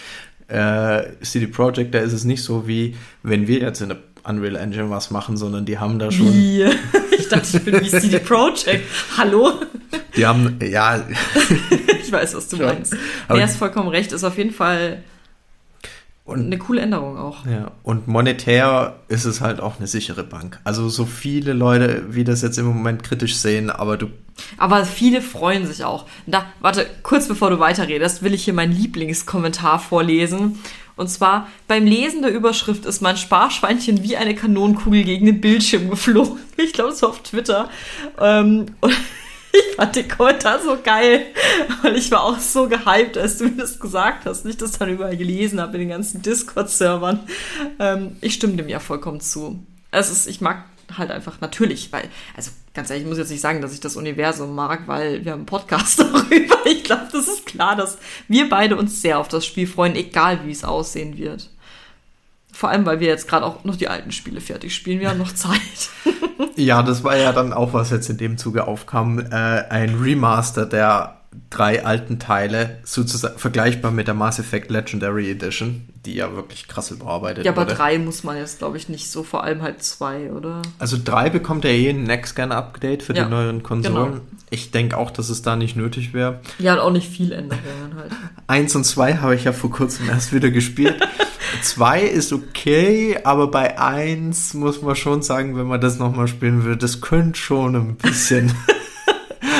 äh, 0.49 1.03
CD 1.21 1.47
Projekt, 1.47 1.93
da 1.95 1.99
ist 1.99 2.13
es 2.13 2.23
nicht 2.23 2.43
so 2.43 2.67
wie, 2.67 2.95
wenn 3.23 3.47
wir 3.47 3.59
jetzt 3.59 3.81
in 3.81 3.89
der 3.89 3.97
Unreal 4.23 4.55
Engine 4.55 4.89
was 4.89 5.09
machen, 5.11 5.35
sondern 5.37 5.65
die 5.65 5.77
haben 5.79 5.99
da 5.99 6.11
schon, 6.11 6.33
Wie? 6.33 6.65
Ich 7.17 7.29
dachte, 7.29 7.57
ich 7.57 7.63
bin 7.63 7.81
wie 7.81 7.89
CD 7.89 8.19
Projekt. 8.25 8.85
Hallo? 9.17 9.53
die 10.15 10.25
haben, 10.25 10.59
ja, 10.61 11.03
Ich 12.03 12.11
weiß, 12.11 12.35
was 12.35 12.47
du 12.47 12.57
meinst. 12.57 12.95
Aber- 13.27 13.37
Nee, 13.37 13.43
hast 13.43 13.57
vollkommen 13.57 13.89
recht. 13.89 14.11
Ist 14.13 14.23
auf 14.23 14.37
jeden 14.37 14.51
Fall 14.51 15.03
und 16.27 16.45
eine 16.45 16.57
coole 16.57 16.81
Änderung 16.81 17.17
auch. 17.17 17.45
Ja, 17.45 17.71
und 17.83 18.07
monetär 18.07 18.97
ist 19.07 19.23
es 19.23 19.39
halt 19.39 19.61
auch 19.61 19.77
eine 19.77 19.87
sichere 19.87 20.23
Bank. 20.23 20.59
Also 20.65 20.89
so 20.89 21.05
viele 21.05 21.53
Leute, 21.53 22.03
wie 22.09 22.25
das 22.25 22.41
jetzt 22.41 22.57
im 22.57 22.65
Moment 22.65 23.01
kritisch 23.01 23.37
sehen, 23.37 23.69
aber 23.69 23.95
du, 23.97 24.07
Aber 24.57 24.85
viele 24.85 25.21
freuen 25.21 25.65
sich 25.65 25.85
auch. 25.85 26.05
Da, 26.25 26.45
warte, 26.59 26.85
kurz 27.01 27.29
bevor 27.29 27.49
du 27.49 27.59
weiterredest, 27.59 28.23
will 28.23 28.33
ich 28.33 28.43
hier 28.43 28.53
meinen 28.53 28.73
Lieblingskommentar 28.73 29.79
vorlesen. 29.79 30.59
Und 30.97 31.09
zwar, 31.09 31.47
beim 31.67 31.85
Lesen 31.85 32.23
der 32.23 32.33
Überschrift 32.33 32.85
ist 32.85 33.01
mein 33.01 33.15
Sparschweinchen 33.15 34.03
wie 34.03 34.17
eine 34.17 34.35
Kanonenkugel 34.35 35.03
gegen 35.03 35.27
den 35.27 35.41
Bildschirm 35.41 35.89
geflogen. 35.89 36.39
Ich 36.57 36.73
glaube, 36.73 36.91
es 36.91 37.03
war 37.03 37.09
auf 37.09 37.21
Twitter. 37.21 37.69
Ähm, 38.19 38.65
und 38.81 38.93
ich 39.51 39.75
fand 39.75 39.95
den 39.95 40.07
Kommentar 40.07 40.61
so 40.61 40.77
geil, 40.81 41.27
weil 41.81 41.95
ich 41.95 42.11
war 42.11 42.23
auch 42.23 42.39
so 42.39 42.67
gehypt, 42.67 43.17
als 43.17 43.37
du 43.37 43.45
mir 43.45 43.57
das 43.57 43.79
gesagt 43.79 44.25
hast. 44.25 44.45
Nicht 44.45 44.61
das 44.61 44.73
dann 44.73 44.89
überall 44.89 45.17
gelesen 45.17 45.61
habe 45.61 45.73
in 45.73 45.81
den 45.81 45.89
ganzen 45.89 46.21
Discord-Servern. 46.21 47.21
Ähm, 47.79 48.17
ich 48.21 48.33
stimme 48.33 48.55
dem 48.55 48.69
ja 48.69 48.79
vollkommen 48.79 49.21
zu. 49.21 49.63
Es 49.91 50.11
ist, 50.11 50.27
ich 50.27 50.41
mag 50.41 50.65
halt 50.95 51.11
einfach 51.11 51.41
natürlich, 51.41 51.91
weil, 51.91 52.09
also 52.35 52.51
ganz 52.73 52.89
ehrlich, 52.89 53.03
ich 53.03 53.09
muss 53.09 53.17
jetzt 53.17 53.31
nicht 53.31 53.41
sagen, 53.41 53.61
dass 53.61 53.73
ich 53.73 53.79
das 53.79 53.95
Universum 53.95 54.55
mag, 54.55 54.87
weil 54.87 55.25
wir 55.25 55.31
haben 55.31 55.39
einen 55.39 55.45
Podcast 55.45 55.99
darüber. 55.99 56.55
Ich 56.65 56.83
glaube, 56.83 57.07
das 57.11 57.27
ist 57.27 57.45
klar, 57.45 57.75
dass 57.75 57.97
wir 58.27 58.49
beide 58.49 58.75
uns 58.77 59.01
sehr 59.01 59.19
auf 59.19 59.27
das 59.27 59.45
Spiel 59.45 59.67
freuen, 59.67 59.95
egal 59.95 60.45
wie 60.45 60.51
es 60.51 60.63
aussehen 60.63 61.17
wird. 61.17 61.49
Vor 62.57 62.69
allem, 62.69 62.87
weil 62.87 62.99
wir 62.99 63.05
jetzt 63.07 63.27
gerade 63.27 63.45
auch 63.45 63.63
noch 63.65 63.75
die 63.75 63.87
alten 63.87 64.11
Spiele 64.11 64.41
fertig 64.41 64.73
spielen. 64.73 64.99
Wir 64.99 65.11
haben 65.11 65.19
noch 65.19 65.31
Zeit. 65.31 65.91
ja, 66.55 66.81
das 66.81 67.03
war 67.03 67.15
ja 67.15 67.31
dann 67.31 67.53
auch, 67.53 67.73
was 67.73 67.91
jetzt 67.91 68.09
in 68.09 68.17
dem 68.17 68.39
Zuge 68.39 68.65
aufkam, 68.65 69.19
äh, 69.19 69.25
ein 69.29 69.93
Remaster 69.93 70.65
der 70.65 71.16
drei 71.49 71.85
alten 71.85 72.19
Teile, 72.19 72.77
sozusagen 72.83 73.37
vergleichbar 73.37 73.91
mit 73.91 74.07
der 74.07 74.13
Mass 74.15 74.39
Effect 74.39 74.69
Legendary 74.71 75.31
Edition, 75.31 75.87
die 76.05 76.15
ja 76.15 76.33
wirklich 76.35 76.67
krass 76.67 76.91
überarbeitet 76.91 77.45
Ja, 77.45 77.51
aber 77.51 77.63
wurde. 77.65 77.75
drei 77.75 77.97
muss 77.99 78.23
man 78.23 78.37
jetzt, 78.37 78.59
glaube 78.59 78.77
ich, 78.77 78.89
nicht 78.89 79.09
so, 79.09 79.23
vor 79.23 79.43
allem 79.43 79.61
halt 79.61 79.83
zwei, 79.83 80.31
oder? 80.31 80.61
Also 80.79 80.97
drei 81.03 81.29
bekommt 81.29 81.63
ja 81.65 81.71
eh 81.71 81.89
ein 81.89 82.03
Next-Gen-Update 82.03 83.03
für 83.03 83.15
Ja, 83.15 83.25
die 83.25 83.29
neuen 83.31 83.63
Konsolen. 83.63 84.11
genau. 84.13 84.21
Ich 84.49 84.71
denke 84.71 84.97
auch, 84.97 85.11
dass 85.11 85.29
es 85.29 85.41
da 85.41 85.55
nicht 85.57 85.75
nötig 85.75 86.13
wäre. 86.13 86.39
Ja, 86.59 86.73
und 86.73 86.79
auch 86.79 86.91
nicht 86.91 87.09
viel 87.09 87.31
Änderungen 87.33 87.95
halt. 87.97 88.11
Eins 88.47 88.75
und 88.75 88.85
zwei 88.85 89.15
habe 89.15 89.35
ich 89.35 89.43
ja 89.43 89.51
vor 89.51 89.69
kurzem 89.71 90.07
erst 90.09 90.31
wieder 90.33 90.49
gespielt. 90.51 90.95
zwei 91.61 92.01
ist 92.03 92.31
okay, 92.31 93.19
aber 93.25 93.51
bei 93.51 93.77
eins 93.79 94.53
muss 94.53 94.81
man 94.81 94.95
schon 94.95 95.21
sagen, 95.21 95.57
wenn 95.57 95.67
man 95.67 95.81
das 95.81 95.99
nochmal 95.99 96.27
spielen 96.29 96.63
will, 96.63 96.77
das 96.77 97.01
könnte 97.01 97.37
schon 97.39 97.75
ein 97.75 97.95
bisschen 97.95 98.53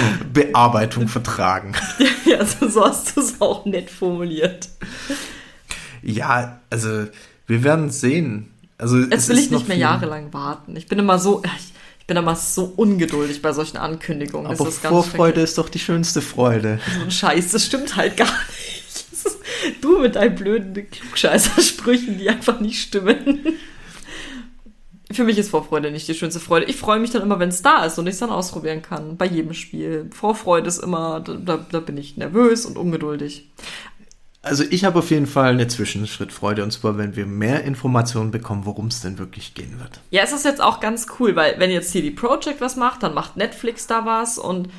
Bearbeitung 0.34 1.08
vertragen. 1.08 1.74
ja, 2.26 2.38
also 2.38 2.70
so 2.70 2.86
hast 2.86 3.16
du 3.16 3.22
es 3.22 3.40
auch 3.42 3.66
nett 3.66 3.90
formuliert. 3.90 4.70
Ja, 6.02 6.60
also 6.70 7.08
wir 7.48 7.64
werden 7.64 7.90
sehen. 7.90 8.52
Also 8.78 8.98
Jetzt 8.98 9.14
es 9.14 9.30
will 9.30 9.40
ich 9.40 9.50
nicht 9.50 9.68
mehr 9.68 9.76
viel. 9.76 9.82
jahrelang 9.82 10.34
warten. 10.34 10.76
Ich 10.76 10.88
bin 10.88 11.00
immer 11.00 11.18
so, 11.20 11.42
ich, 11.44 11.74
bin 12.08 12.18
immer 12.18 12.36
so 12.36 12.74
ungeduldig 12.76 13.42
bei 13.42 13.52
solchen 13.52 13.78
Ankündigungen. 13.78 14.50
Aber 14.50 14.68
ist 14.68 14.80
Vorfreude 14.80 15.42
ist 15.42 15.58
doch 15.58 15.70
die 15.70 15.80
schönste 15.80 16.22
Freude. 16.22 16.80
So 16.96 17.04
ein 17.04 17.12
Scheiß, 17.12 17.52
das 17.52 17.66
stimmt 17.66 17.96
halt 17.96 18.18
gar 18.18 18.28
nicht. 18.28 18.78
Du 19.82 20.00
mit 20.00 20.16
deinen 20.16 20.36
blöden 20.36 20.74
Klugscheißersprüchen, 20.90 22.20
die 22.20 22.30
einfach 22.30 22.60
nicht 22.60 22.80
stimmen. 22.80 23.58
Für 25.12 25.24
mich 25.24 25.38
ist 25.38 25.50
Vorfreude 25.50 25.90
nicht 25.90 26.08
die 26.08 26.14
schönste 26.14 26.40
Freude. 26.40 26.66
Ich 26.66 26.76
freue 26.76 27.00
mich 27.00 27.12
dann 27.12 27.22
immer, 27.22 27.40
wenn 27.40 27.50
es 27.50 27.62
da 27.62 27.86
ist 27.86 27.98
und 27.98 28.08
ich 28.08 28.14
es 28.14 28.20
dann 28.20 28.30
ausprobieren 28.30 28.82
kann. 28.82 29.16
Bei 29.16 29.26
jedem 29.26 29.54
Spiel. 29.54 30.10
Vorfreude 30.14 30.68
ist 30.68 30.80
immer, 30.80 31.22
da, 31.22 31.66
da, 31.72 31.80
bin 31.80 31.98
ich 31.98 32.18
nervös 32.18 32.66
und 32.66 32.78
ungeduldig. 32.78 33.50
Also 34.42 34.64
ich 34.70 34.86
habe 34.86 35.00
auf 35.00 35.10
jeden 35.10 35.28
Fall 35.28 35.52
eine 35.52 35.68
Zwischenschrittfreude 35.68 36.64
und 36.64 36.72
zwar, 36.72 36.98
wenn 36.98 37.16
wir 37.16 37.26
mehr 37.26 37.64
Informationen 37.64 38.32
bekommen, 38.32 38.66
worum 38.66 38.88
es 38.88 39.02
denn 39.02 39.18
wirklich 39.18 39.54
gehen 39.54 39.80
wird. 39.80 40.00
Ja, 40.12 40.24
es 40.24 40.32
ist 40.32 40.46
jetzt 40.46 40.62
auch 40.62 40.80
ganz 40.80 41.08
cool, 41.20 41.36
weil 41.36 41.56
wenn 41.58 41.72
jetzt 41.72 41.92
CD 41.92 42.12
Projekt 42.12 42.62
was 42.62 42.76
macht, 42.76 43.04
dann 43.04 43.14
macht 43.14 43.38
Netflix 43.38 43.88
da 43.88 44.06
was 44.06 44.38
und 44.38 44.70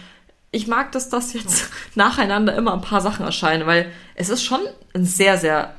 ich 0.51 0.67
mag, 0.67 0.93
dass 0.93 1.09
das 1.09 1.33
jetzt 1.33 1.71
nacheinander 1.95 2.55
immer 2.55 2.73
ein 2.73 2.81
paar 2.81 3.01
Sachen 3.01 3.25
erscheinen, 3.25 3.67
weil 3.67 3.91
es 4.15 4.29
ist 4.29 4.43
schon 4.43 4.61
ein 4.95 5.05
sehr, 5.05 5.37
sehr, 5.37 5.75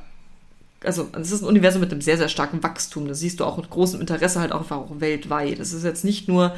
also 0.84 1.08
es 1.12 1.30
ist 1.30 1.42
ein 1.42 1.48
Universum 1.48 1.80
mit 1.80 1.92
einem 1.92 2.00
sehr, 2.00 2.16
sehr 2.16 2.28
starken 2.28 2.62
Wachstum. 2.62 3.06
Das 3.06 3.20
siehst 3.20 3.40
du 3.40 3.44
auch 3.44 3.56
mit 3.56 3.70
großem 3.70 4.00
Interesse 4.00 4.40
halt 4.40 4.52
auch 4.52 4.60
einfach 4.60 4.78
auch 4.78 5.00
weltweit. 5.00 5.58
Es 5.58 5.72
ist 5.72 5.84
jetzt 5.84 6.04
nicht 6.04 6.28
nur 6.28 6.54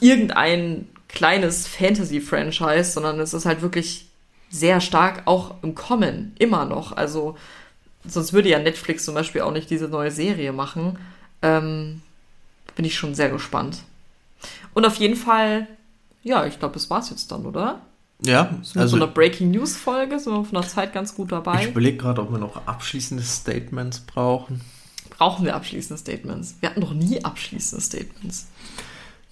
irgendein 0.00 0.88
kleines 1.08 1.66
Fantasy-Franchise, 1.68 2.92
sondern 2.92 3.20
es 3.20 3.34
ist 3.34 3.46
halt 3.46 3.62
wirklich 3.62 4.06
sehr 4.50 4.80
stark 4.80 5.22
auch 5.26 5.54
im 5.62 5.74
Kommen, 5.74 6.34
immer 6.38 6.64
noch. 6.64 6.92
Also 6.92 7.36
sonst 8.04 8.32
würde 8.32 8.48
ja 8.48 8.58
Netflix 8.58 9.04
zum 9.04 9.14
Beispiel 9.14 9.42
auch 9.42 9.52
nicht 9.52 9.70
diese 9.70 9.88
neue 9.88 10.10
Serie 10.10 10.52
machen. 10.52 10.98
Ähm, 11.42 12.02
bin 12.74 12.84
ich 12.84 12.96
schon 12.96 13.14
sehr 13.14 13.30
gespannt. 13.30 13.78
Und 14.74 14.84
auf 14.84 14.96
jeden 14.96 15.16
Fall, 15.16 15.68
ja, 16.22 16.46
ich 16.46 16.58
glaube, 16.58 16.74
das 16.74 16.90
war's 16.90 17.10
jetzt 17.10 17.30
dann, 17.30 17.46
oder? 17.46 17.80
Ja, 18.22 18.56
So 18.62 18.80
also, 18.80 18.96
so 18.96 19.02
einer 19.02 19.12
Breaking 19.12 19.50
News 19.50 19.76
Folge, 19.76 20.18
so 20.18 20.44
von 20.44 20.54
der 20.54 20.68
Zeit 20.68 20.92
ganz 20.92 21.14
gut 21.14 21.32
dabei. 21.32 21.62
Ich 21.62 21.68
überlege 21.68 21.96
gerade, 21.98 22.22
ob 22.22 22.30
wir 22.30 22.38
noch 22.38 22.66
abschließende 22.66 23.22
Statements 23.22 24.00
brauchen. 24.00 24.60
Brauchen 25.10 25.44
wir 25.44 25.54
abschließende 25.54 26.00
Statements? 26.00 26.56
Wir 26.60 26.70
hatten 26.70 26.80
noch 26.80 26.94
nie 26.94 27.24
abschließende 27.24 27.84
Statements. 27.84 28.48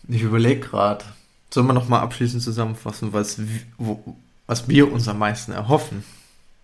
Ich 0.09 0.23
überlege 0.23 0.61
gerade. 0.61 1.05
Sollen 1.51 1.67
wir 1.67 1.73
noch 1.73 1.89
mal 1.89 2.01
abschließend 2.01 2.43
zusammenfassen, 2.43 3.13
was, 3.13 3.41
wo, 3.79 4.17
was 4.47 4.69
wir 4.69 4.93
uns 4.93 5.09
am 5.09 5.19
meisten 5.19 5.53
erhoffen? 5.53 6.05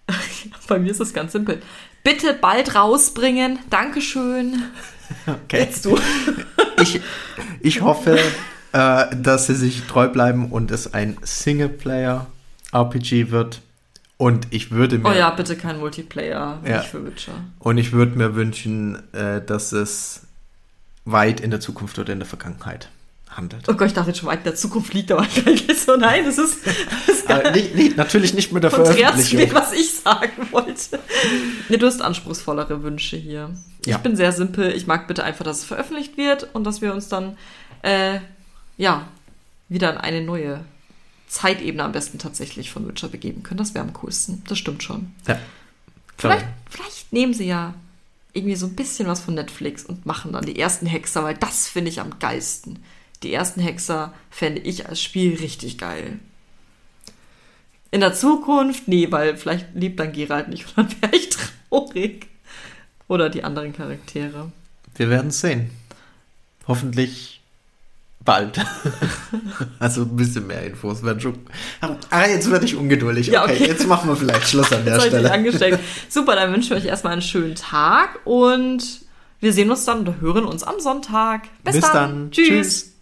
Bei 0.68 0.78
mir 0.78 0.90
ist 0.90 1.00
es 1.00 1.12
ganz 1.12 1.32
simpel. 1.32 1.62
Bitte 2.04 2.34
bald 2.34 2.74
rausbringen. 2.74 3.58
Dankeschön. 3.70 4.62
Okay. 5.26 5.60
Jetzt 5.60 5.86
du. 5.86 5.98
ich, 6.82 7.00
ich 7.62 7.80
hoffe, 7.80 8.18
äh, 8.72 9.06
dass 9.16 9.46
sie 9.46 9.54
sich 9.54 9.84
treu 9.84 10.08
bleiben 10.08 10.50
und 10.50 10.70
es 10.70 10.94
ein 10.94 11.16
Singleplayer-RPG 11.22 13.30
wird. 13.30 13.60
Und 14.16 14.48
ich 14.50 14.72
würde 14.72 14.98
mir. 14.98 15.08
Oh 15.08 15.12
ja, 15.12 15.30
bitte 15.30 15.56
kein 15.56 15.78
Multiplayer, 15.78 16.58
ja. 16.64 16.78
nicht 16.78 16.88
für 16.88 17.06
Witcher. 17.06 17.32
Und 17.60 17.78
ich 17.78 17.92
würde 17.92 18.18
mir 18.18 18.34
wünschen, 18.34 19.00
äh, 19.12 19.44
dass 19.44 19.72
es 19.72 20.22
weit 21.04 21.40
in 21.40 21.50
der 21.50 21.60
Zukunft 21.60 21.98
oder 21.98 22.12
in 22.12 22.18
der 22.18 22.26
Vergangenheit 22.26 22.88
handelt. 23.30 23.68
Oh 23.68 23.74
Gott, 23.74 23.88
ich 23.88 23.94
dachte 23.94 24.14
schon 24.14 24.28
weit 24.28 24.38
in 24.38 24.44
der 24.44 24.56
Zukunft 24.56 24.92
liegt, 24.92 25.12
aber 25.12 25.26
so, 25.86 25.96
nein, 25.96 26.24
das 26.24 26.38
ist. 26.38 26.66
Das 26.66 27.16
ist 27.16 27.54
nicht, 27.54 27.74
nicht, 27.74 27.96
natürlich 27.96 28.34
nicht 28.34 28.52
mit 28.52 28.62
der 28.62 28.70
Veröffentlichung. 28.70 29.38
Dem, 29.38 29.54
was 29.54 29.72
ich 29.72 29.94
sagen 29.94 30.48
wollte. 30.50 30.98
Nee, 31.68 31.76
du 31.76 31.86
hast 31.86 32.02
anspruchsvollere 32.02 32.82
Wünsche 32.82 33.16
hier. 33.16 33.50
Ja. 33.86 33.96
Ich 33.96 34.02
bin 34.02 34.16
sehr 34.16 34.32
simpel. 34.32 34.72
Ich 34.72 34.86
mag 34.86 35.08
bitte 35.08 35.24
einfach, 35.24 35.44
dass 35.44 35.58
es 35.58 35.64
veröffentlicht 35.64 36.16
wird 36.16 36.48
und 36.52 36.64
dass 36.64 36.82
wir 36.82 36.92
uns 36.92 37.08
dann, 37.08 37.36
äh, 37.82 38.18
ja, 38.78 39.06
wieder 39.68 39.92
in 39.92 39.98
eine 39.98 40.22
neue 40.22 40.64
Zeitebene 41.26 41.84
am 41.84 41.92
besten 41.92 42.18
tatsächlich 42.18 42.70
von 42.70 42.88
Witcher 42.88 43.08
begeben 43.08 43.42
können. 43.42 43.58
Das 43.58 43.74
wäre 43.74 43.84
am 43.84 43.92
coolsten. 43.92 44.42
Das 44.48 44.58
stimmt 44.58 44.82
schon. 44.82 45.12
Ja. 45.26 45.38
Vielleicht, 46.16 46.46
vielleicht 46.70 47.12
nehmen 47.12 47.34
sie 47.34 47.46
ja 47.46 47.74
irgendwie 48.32 48.56
so 48.56 48.66
ein 48.66 48.76
bisschen 48.76 49.06
was 49.06 49.20
von 49.20 49.34
Netflix 49.34 49.84
und 49.84 50.06
machen 50.06 50.32
dann 50.32 50.46
die 50.46 50.58
ersten 50.58 50.86
Hexer, 50.86 51.22
weil 51.22 51.36
das 51.36 51.68
finde 51.68 51.90
ich 51.90 52.00
am 52.00 52.18
geilsten. 52.18 52.78
Die 53.22 53.32
ersten 53.32 53.60
Hexer 53.60 54.14
fände 54.30 54.60
ich 54.62 54.88
als 54.88 55.02
Spiel 55.02 55.36
richtig 55.36 55.76
geil. 55.76 56.18
In 57.90 58.00
der 58.00 58.14
Zukunft, 58.14 58.86
nee, 58.86 59.10
weil 59.10 59.36
vielleicht 59.36 59.74
liebt 59.74 59.98
dann 59.98 60.12
Geralt 60.12 60.48
nicht 60.48 60.66
und 60.66 60.76
dann 60.76 61.02
wäre 61.02 61.16
ich 61.16 61.30
traurig. 61.30 62.26
Oder 63.08 63.30
die 63.30 63.42
anderen 63.42 63.72
Charaktere. 63.72 64.52
Wir 64.94 65.08
werden 65.08 65.30
sehen. 65.30 65.70
Hoffentlich 66.66 67.40
bald. 68.28 68.60
also 69.78 70.02
ein 70.02 70.14
bisschen 70.14 70.46
mehr 70.46 70.62
Infos 70.62 71.02
werden 71.02 71.18
schon. 71.18 71.38
Ah, 72.10 72.26
jetzt 72.26 72.50
werde 72.50 72.66
ich 72.66 72.76
ungeduldig. 72.76 73.28
Ja, 73.28 73.44
okay. 73.44 73.54
okay. 73.54 73.66
jetzt 73.68 73.86
machen 73.86 74.10
wir 74.10 74.16
vielleicht 74.16 74.48
Schluss 74.48 74.70
an 74.70 74.84
der 74.84 75.00
Stelle. 75.00 75.32
Angesteckt. 75.32 75.78
Super, 76.10 76.36
dann 76.36 76.52
wünschen 76.52 76.70
wir 76.70 76.76
euch 76.76 76.84
erstmal 76.84 77.14
einen 77.14 77.22
schönen 77.22 77.54
Tag 77.54 78.20
und 78.24 78.84
wir 79.40 79.52
sehen 79.54 79.70
uns 79.70 79.86
dann 79.86 80.06
und 80.06 80.20
hören 80.20 80.44
uns 80.44 80.62
am 80.62 80.78
Sonntag. 80.78 81.44
Bis, 81.64 81.76
Bis 81.76 81.84
dann. 81.84 81.94
dann. 81.94 82.30
Tschüss. 82.30 82.48
Tschüss. 82.48 82.97